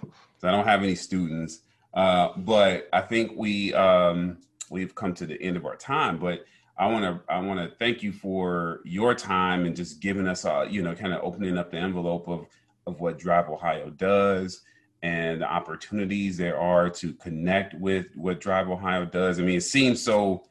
I 0.42 0.50
don't 0.50 0.66
have 0.66 0.82
any 0.82 0.94
students. 0.94 1.60
Uh, 1.92 2.30
but 2.38 2.88
I 2.92 3.00
think 3.00 3.32
we 3.36 3.72
um, 3.74 4.38
we've 4.70 4.94
come 4.94 5.14
to 5.14 5.26
the 5.26 5.40
end 5.40 5.56
of 5.56 5.64
our 5.64 5.76
time. 5.76 6.18
But 6.18 6.44
I 6.76 6.86
want 6.86 7.04
to 7.04 7.32
I 7.32 7.38
want 7.40 7.60
to 7.60 7.76
thank 7.76 8.02
you 8.02 8.12
for 8.12 8.80
your 8.84 9.14
time 9.14 9.64
and 9.64 9.76
just 9.76 10.00
giving 10.00 10.26
us 10.26 10.44
a 10.44 10.66
you 10.68 10.82
know 10.82 10.94
kind 10.94 11.12
of 11.12 11.22
opening 11.22 11.56
up 11.56 11.70
the 11.70 11.78
envelope 11.78 12.28
of 12.28 12.46
of 12.86 13.00
what 13.00 13.18
Drive 13.18 13.48
Ohio 13.48 13.90
does 13.90 14.62
and 15.02 15.42
the 15.42 15.50
opportunities 15.50 16.36
there 16.36 16.58
are 16.58 16.88
to 16.88 17.12
connect 17.14 17.74
with 17.74 18.06
what 18.14 18.40
Drive 18.40 18.68
Ohio 18.68 19.04
does. 19.04 19.38
I 19.38 19.42
mean, 19.42 19.58
it 19.58 19.62
seems 19.62 20.02
so 20.02 20.44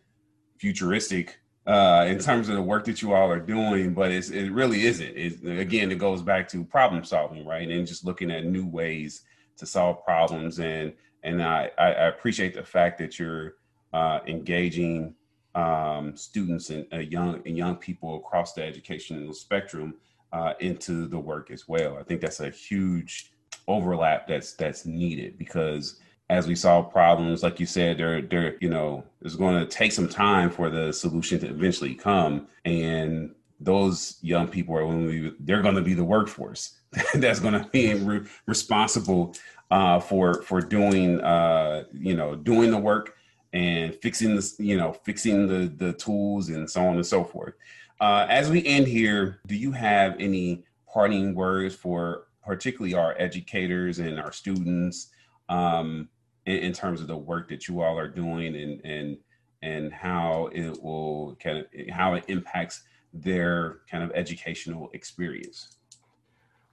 futuristic 0.63 1.41
uh, 1.67 2.05
in 2.07 2.17
terms 2.19 2.47
of 2.47 2.55
the 2.55 2.61
work 2.61 2.85
that 2.85 3.01
you 3.01 3.11
all 3.13 3.29
are 3.29 3.45
doing, 3.55 3.93
but 3.93 4.11
it's, 4.11 4.29
it 4.29 4.49
really 4.49 4.85
isn't. 4.85 5.13
It, 5.17 5.59
again, 5.59 5.91
it 5.91 5.97
goes 5.97 6.21
back 6.21 6.47
to 6.49 6.63
problem 6.63 7.03
solving, 7.03 7.45
right? 7.45 7.67
And 7.67 7.85
just 7.85 8.05
looking 8.05 8.31
at 8.31 8.45
new 8.45 8.65
ways 8.65 9.23
to 9.57 9.65
solve 9.65 10.05
problems. 10.05 10.59
And 10.59 10.93
and 11.21 11.43
I, 11.43 11.69
I 11.77 12.07
appreciate 12.07 12.53
the 12.53 12.63
fact 12.63 12.97
that 12.99 13.19
you're 13.19 13.55
uh, 13.91 14.19
engaging 14.25 15.15
um, 15.53 16.15
students 16.15 16.69
and 16.69 16.85
uh, 16.93 16.99
young 16.99 17.41
and 17.45 17.57
young 17.57 17.75
people 17.75 18.15
across 18.15 18.53
the 18.53 18.63
educational 18.63 19.33
spectrum 19.33 19.95
uh, 20.31 20.53
into 20.61 21.07
the 21.07 21.19
work 21.19 21.51
as 21.51 21.67
well. 21.67 21.97
I 21.97 22.03
think 22.03 22.21
that's 22.21 22.39
a 22.39 22.49
huge 22.49 23.33
overlap 23.67 24.27
that's 24.27 24.53
that's 24.53 24.85
needed 24.85 25.37
because 25.37 25.99
as 26.33 26.47
we 26.47 26.55
solve 26.55 26.91
problems, 26.91 27.43
like 27.43 27.59
you 27.59 27.67
said, 27.67 27.99
there 27.99 28.19
there 28.21 28.57
you 28.59 28.69
know 28.69 29.03
it's 29.21 29.35
going 29.35 29.59
to 29.59 29.67
take 29.67 29.91
some 29.91 30.09
time 30.09 30.49
for 30.49 30.69
the 30.69 30.91
solution 30.91 31.39
to 31.39 31.47
eventually 31.47 31.93
come, 31.93 32.47
and 32.65 33.35
those 33.59 34.17
young 34.21 34.47
people 34.47 34.75
are 34.75 34.81
going 34.81 35.05
to 35.05 35.29
be 35.29 35.35
they're 35.41 35.61
going 35.61 35.75
to 35.75 35.81
be 35.81 35.93
the 35.93 36.03
workforce 36.03 36.79
that's 37.13 37.39
going 37.39 37.53
to 37.53 37.69
be 37.69 37.93
re- 37.93 38.25
responsible 38.47 39.35
uh, 39.69 39.99
for 39.99 40.41
for 40.41 40.59
doing 40.59 41.21
uh, 41.21 41.83
you 41.93 42.15
know 42.15 42.35
doing 42.35 42.71
the 42.71 42.79
work 42.79 43.15
and 43.53 43.93
fixing 43.95 44.35
the 44.35 44.55
you 44.57 44.75
know 44.75 44.91
fixing 44.91 45.47
the 45.47 45.71
the 45.77 45.93
tools 45.93 46.49
and 46.49 46.67
so 46.67 46.83
on 46.83 46.95
and 46.95 47.05
so 47.05 47.23
forth. 47.23 47.53
Uh, 48.01 48.25
as 48.27 48.49
we 48.49 48.65
end 48.65 48.87
here, 48.87 49.39
do 49.45 49.55
you 49.55 49.71
have 49.71 50.15
any 50.19 50.63
parting 50.91 51.35
words 51.35 51.75
for 51.75 52.25
particularly 52.43 52.95
our 52.95 53.15
educators 53.19 53.99
and 53.99 54.19
our 54.19 54.31
students? 54.31 55.11
Um, 55.47 56.09
in, 56.45 56.57
in, 56.57 56.73
terms 56.73 57.01
of 57.01 57.07
the 57.07 57.17
work 57.17 57.49
that 57.49 57.67
you 57.67 57.81
all 57.81 57.97
are 57.97 58.07
doing 58.07 58.55
and 58.55 58.81
and 58.85 59.17
and 59.61 59.93
how 59.93 60.49
it 60.51 60.81
will 60.83 61.35
kind 61.41 61.57
of 61.59 61.65
how 61.89 62.13
it 62.13 62.25
impacts 62.27 62.83
their 63.13 63.79
kind 63.89 64.03
of 64.03 64.11
educational 64.13 64.89
experience. 64.93 65.77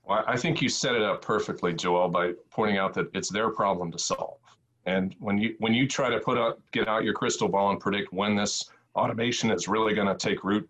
Well, 0.05 0.25
I 0.27 0.37
think 0.37 0.61
you 0.61 0.69
set 0.69 0.95
it 0.95 1.03
up 1.03 1.23
perfectly, 1.23 1.73
Joel, 1.73 2.09
by 2.09 2.33
pointing 2.51 2.79
out 2.79 2.95
that 2.95 3.11
it's 3.15 3.31
their 3.31 3.51
problem 3.51 3.93
to 3.93 3.99
solve. 3.99 4.39
And 4.87 5.15
when 5.21 5.39
you 5.39 5.55
when 5.59 5.75
you 5.75 5.87
try 5.87 6.11
to 6.11 6.19
put 6.19 6.39
out 6.39 6.61
get 6.73 6.89
out 6.89 7.05
your 7.05 7.15
crystal 7.15 7.49
ball 7.49 7.71
and 7.71 7.79
predict 7.79 8.13
when 8.13 8.35
this 8.35 8.71
automation 8.97 9.51
is 9.51 9.69
really 9.69 9.95
going 9.95 10.09
to 10.09 10.17
take 10.17 10.43
root, 10.43 10.69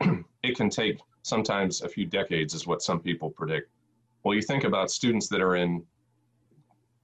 it 0.00 0.56
can 0.56 0.70
take 0.70 0.98
sometimes 1.22 1.82
a 1.82 1.88
few 1.88 2.06
decades, 2.06 2.54
is 2.54 2.66
what 2.66 2.80
some 2.80 3.00
people 3.00 3.30
predict. 3.30 3.70
Well, 4.22 4.34
you 4.34 4.42
think 4.42 4.64
about 4.64 4.90
students 4.90 5.28
that 5.28 5.40
are 5.40 5.56
in 5.56 5.82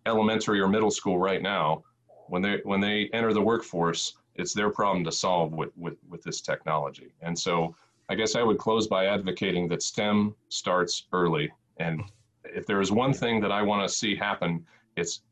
elementary 0.06 0.60
or 0.60 0.68
middle 0.68 0.90
school 0.90 1.18
right 1.18 1.42
now, 1.42 1.82
when 2.28 2.42
they 2.42 2.60
when 2.64 2.80
they 2.80 3.10
enter 3.12 3.32
the 3.32 3.42
workforce, 3.42 4.16
it's 4.34 4.52
their 4.52 4.70
problem 4.70 5.04
to 5.04 5.12
solve 5.12 5.52
with 5.52 5.70
with 5.76 5.98
with 6.08 6.22
this 6.22 6.40
technology. 6.40 7.12
And 7.22 7.38
so, 7.38 7.74
I 8.08 8.14
guess 8.14 8.36
I 8.36 8.42
would 8.42 8.58
close 8.58 8.86
by 8.86 9.06
advocating 9.06 9.68
that 9.68 9.82
STEM 9.82 10.34
starts 10.48 11.06
early. 11.12 11.50
And 11.78 12.02
if 12.44 12.66
there 12.66 12.80
is 12.80 12.92
one 12.92 13.12
thing 13.12 13.40
that 13.40 13.52
I 13.52 13.62
want 13.62 13.88
to 13.88 13.94
see 13.94 14.14
happen, 14.14 14.64
it's 14.96 15.22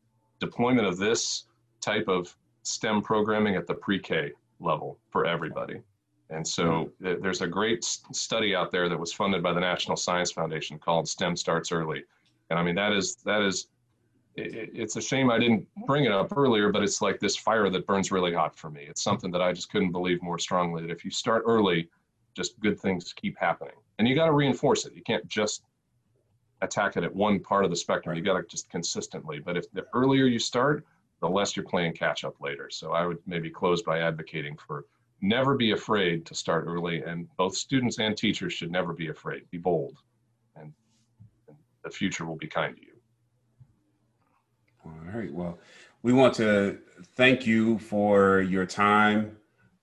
deployment 0.40 0.86
of 0.86 0.98
this 0.98 1.44
type 1.80 2.08
of 2.08 2.36
STEM 2.62 3.02
programming 3.02 3.56
at 3.56 3.66
the 3.66 3.74
pre-K 3.74 4.32
level 4.58 4.98
for 5.10 5.26
everybody. 5.26 5.80
And 6.30 6.46
so 6.46 6.90
th- 7.02 7.18
there's 7.20 7.42
a 7.42 7.46
great 7.46 7.84
study 7.84 8.54
out 8.54 8.72
there 8.72 8.88
that 8.88 8.98
was 8.98 9.12
funded 9.12 9.42
by 9.42 9.52
the 9.52 9.60
National 9.60 9.96
Science 9.96 10.32
Foundation 10.32 10.78
called 10.78 11.08
STEM 11.08 11.36
Starts 11.36 11.70
Early. 11.70 12.02
And 12.50 12.58
I 12.58 12.62
mean, 12.62 12.74
that 12.74 12.92
is, 12.92 13.16
that 13.24 13.42
is, 13.42 13.68
it, 14.36 14.70
it's 14.74 14.96
a 14.96 15.00
shame 15.00 15.30
I 15.30 15.38
didn't 15.38 15.66
bring 15.86 16.04
it 16.04 16.12
up 16.12 16.36
earlier, 16.36 16.70
but 16.70 16.82
it's 16.82 17.00
like 17.00 17.20
this 17.20 17.36
fire 17.36 17.70
that 17.70 17.86
burns 17.86 18.10
really 18.10 18.34
hot 18.34 18.56
for 18.56 18.70
me. 18.70 18.84
It's 18.88 19.02
something 19.02 19.30
that 19.32 19.42
I 19.42 19.52
just 19.52 19.70
couldn't 19.70 19.92
believe 19.92 20.22
more 20.22 20.38
strongly 20.38 20.82
that 20.82 20.90
if 20.90 21.04
you 21.04 21.10
start 21.10 21.44
early, 21.46 21.88
just 22.34 22.58
good 22.60 22.78
things 22.78 23.12
keep 23.12 23.38
happening. 23.38 23.74
And 23.98 24.08
you 24.08 24.14
got 24.14 24.26
to 24.26 24.32
reinforce 24.32 24.86
it. 24.86 24.94
You 24.94 25.02
can't 25.02 25.26
just 25.28 25.62
attack 26.62 26.96
it 26.96 27.04
at 27.04 27.14
one 27.14 27.40
part 27.40 27.64
of 27.64 27.70
the 27.70 27.76
spectrum. 27.76 28.16
You 28.16 28.22
got 28.22 28.34
to 28.34 28.44
just 28.48 28.68
consistently. 28.70 29.38
But 29.38 29.56
if 29.56 29.70
the 29.72 29.86
earlier 29.94 30.26
you 30.26 30.38
start, 30.38 30.84
the 31.20 31.28
less 31.28 31.56
you're 31.56 31.64
playing 31.64 31.94
catch 31.94 32.24
up 32.24 32.40
later. 32.40 32.68
So 32.70 32.92
I 32.92 33.06
would 33.06 33.18
maybe 33.26 33.50
close 33.50 33.82
by 33.82 34.00
advocating 34.00 34.56
for 34.56 34.84
never 35.20 35.56
be 35.56 35.72
afraid 35.72 36.26
to 36.26 36.34
start 36.34 36.64
early, 36.66 37.02
and 37.02 37.28
both 37.36 37.56
students 37.56 37.98
and 37.98 38.16
teachers 38.16 38.52
should 38.52 38.70
never 38.70 38.92
be 38.92 39.08
afraid. 39.08 39.48
Be 39.50 39.58
bold, 39.58 39.96
and, 40.56 40.72
and 41.48 41.56
the 41.82 41.90
future 41.90 42.26
will 42.26 42.36
be 42.36 42.46
kind 42.46 42.76
to 42.76 42.82
you. 42.82 42.93
All 44.84 44.92
right. 45.14 45.32
Well, 45.32 45.58
we 46.02 46.12
want 46.12 46.34
to 46.34 46.78
thank 47.16 47.46
you 47.46 47.78
for 47.78 48.40
your 48.40 48.66
time, 48.66 49.36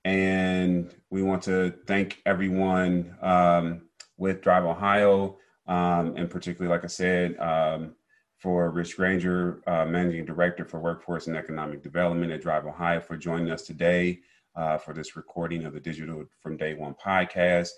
and 0.06 0.94
we 1.10 1.24
want 1.24 1.42
to 1.44 1.74
thank 1.88 2.22
everyone 2.26 3.16
um, 3.22 3.82
with 4.18 4.42
Drive 4.42 4.66
Ohio, 4.66 5.38
um, 5.68 6.16
and 6.16 6.30
particularly, 6.30 6.72
like 6.72 6.84
I 6.84 6.88
said, 6.88 7.40
um, 7.40 7.96
for 8.38 8.70
Rich 8.70 8.98
Granger, 8.98 9.62
uh, 9.68 9.86
Managing 9.86 10.26
Director 10.26 10.66
for 10.66 10.80
Workforce 10.80 11.28
and 11.28 11.36
Economic 11.36 11.82
Development 11.82 12.32
at 12.32 12.42
Drive 12.42 12.66
Ohio, 12.66 13.00
for 13.00 13.18
joining 13.18 13.50
us 13.50 13.64
today 13.64 14.20
uh, 14.56 14.78
for 14.78 14.94
this 14.94 15.16
recording 15.16 15.66
of 15.66 15.74
the 15.74 15.80
Digital 15.80 16.26
from 16.40 16.58
Day 16.58 16.76
One 16.76 16.94
podcast. 16.94 17.70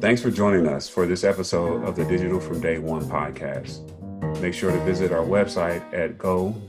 Thanks 0.00 0.22
for 0.22 0.30
joining 0.30 0.68
us 0.68 0.88
for 0.88 1.06
this 1.06 1.24
episode 1.24 1.84
of 1.84 1.96
the 1.96 2.04
Digital 2.04 2.40
from 2.40 2.60
Day 2.60 2.78
One 2.78 3.04
podcast. 3.04 3.97
Make 4.40 4.54
sure 4.54 4.70
to 4.70 4.78
visit 4.84 5.10
our 5.10 5.24
website 5.24 5.82
at 5.92 6.16
go.osu.edu 6.16 6.62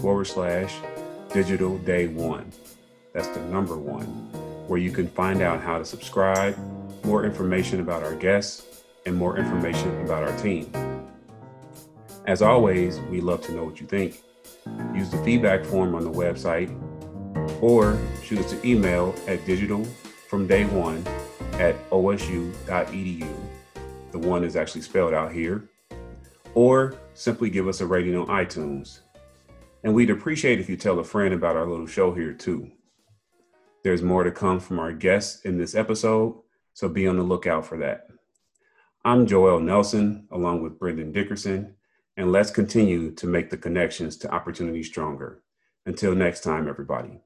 forward 0.00 0.24
slash 0.24 0.74
digital 1.32 1.78
day 1.78 2.08
one. 2.08 2.50
That's 3.12 3.28
the 3.28 3.40
number 3.42 3.76
one, 3.76 4.06
where 4.66 4.80
you 4.80 4.90
can 4.90 5.06
find 5.08 5.40
out 5.40 5.60
how 5.60 5.78
to 5.78 5.84
subscribe, 5.84 6.58
more 7.04 7.24
information 7.24 7.78
about 7.78 8.02
our 8.02 8.16
guests, 8.16 8.82
and 9.06 9.14
more 9.14 9.36
information 9.36 10.00
about 10.00 10.24
our 10.24 10.36
team. 10.38 10.72
As 12.26 12.42
always, 12.42 12.98
we 13.02 13.20
love 13.20 13.42
to 13.42 13.52
know 13.52 13.62
what 13.64 13.80
you 13.80 13.86
think. 13.86 14.20
Use 14.94 15.10
the 15.10 15.22
feedback 15.24 15.64
form 15.64 15.94
on 15.94 16.02
the 16.02 16.10
website 16.10 16.72
or 17.62 17.98
shoot 18.24 18.38
us 18.40 18.52
an 18.52 18.64
email 18.64 19.14
at 19.28 19.44
digital 19.46 19.84
from 20.28 20.46
day 20.46 20.64
one 20.64 21.04
at 21.60 21.76
osu.edu. 21.90 23.28
The 24.10 24.18
one 24.18 24.42
is 24.42 24.56
actually 24.56 24.82
spelled 24.82 25.14
out 25.14 25.32
here. 25.32 25.68
Or 26.54 26.94
simply 27.14 27.50
give 27.50 27.68
us 27.68 27.80
a 27.80 27.86
rating 27.86 28.16
on 28.16 28.28
iTunes. 28.28 29.00
And 29.82 29.94
we'd 29.94 30.10
appreciate 30.10 30.60
if 30.60 30.68
you 30.68 30.76
tell 30.76 30.98
a 30.98 31.04
friend 31.04 31.34
about 31.34 31.56
our 31.56 31.66
little 31.66 31.86
show 31.86 32.14
here 32.14 32.32
too. 32.32 32.70
There's 33.82 34.02
more 34.02 34.24
to 34.24 34.30
come 34.30 34.60
from 34.60 34.78
our 34.78 34.92
guests 34.92 35.44
in 35.44 35.58
this 35.58 35.74
episode, 35.74 36.40
so 36.72 36.88
be 36.88 37.06
on 37.06 37.18
the 37.18 37.22
lookout 37.22 37.66
for 37.66 37.76
that. 37.78 38.06
I'm 39.04 39.26
Joel 39.26 39.60
Nelson, 39.60 40.26
along 40.30 40.62
with 40.62 40.78
Brendan 40.78 41.12
Dickerson, 41.12 41.74
and 42.16 42.32
let's 42.32 42.50
continue 42.50 43.10
to 43.10 43.26
make 43.26 43.50
the 43.50 43.58
connections 43.58 44.16
to 44.18 44.32
opportunity 44.32 44.82
stronger. 44.82 45.42
Until 45.84 46.14
next 46.14 46.40
time, 46.40 46.66
everybody. 46.66 47.20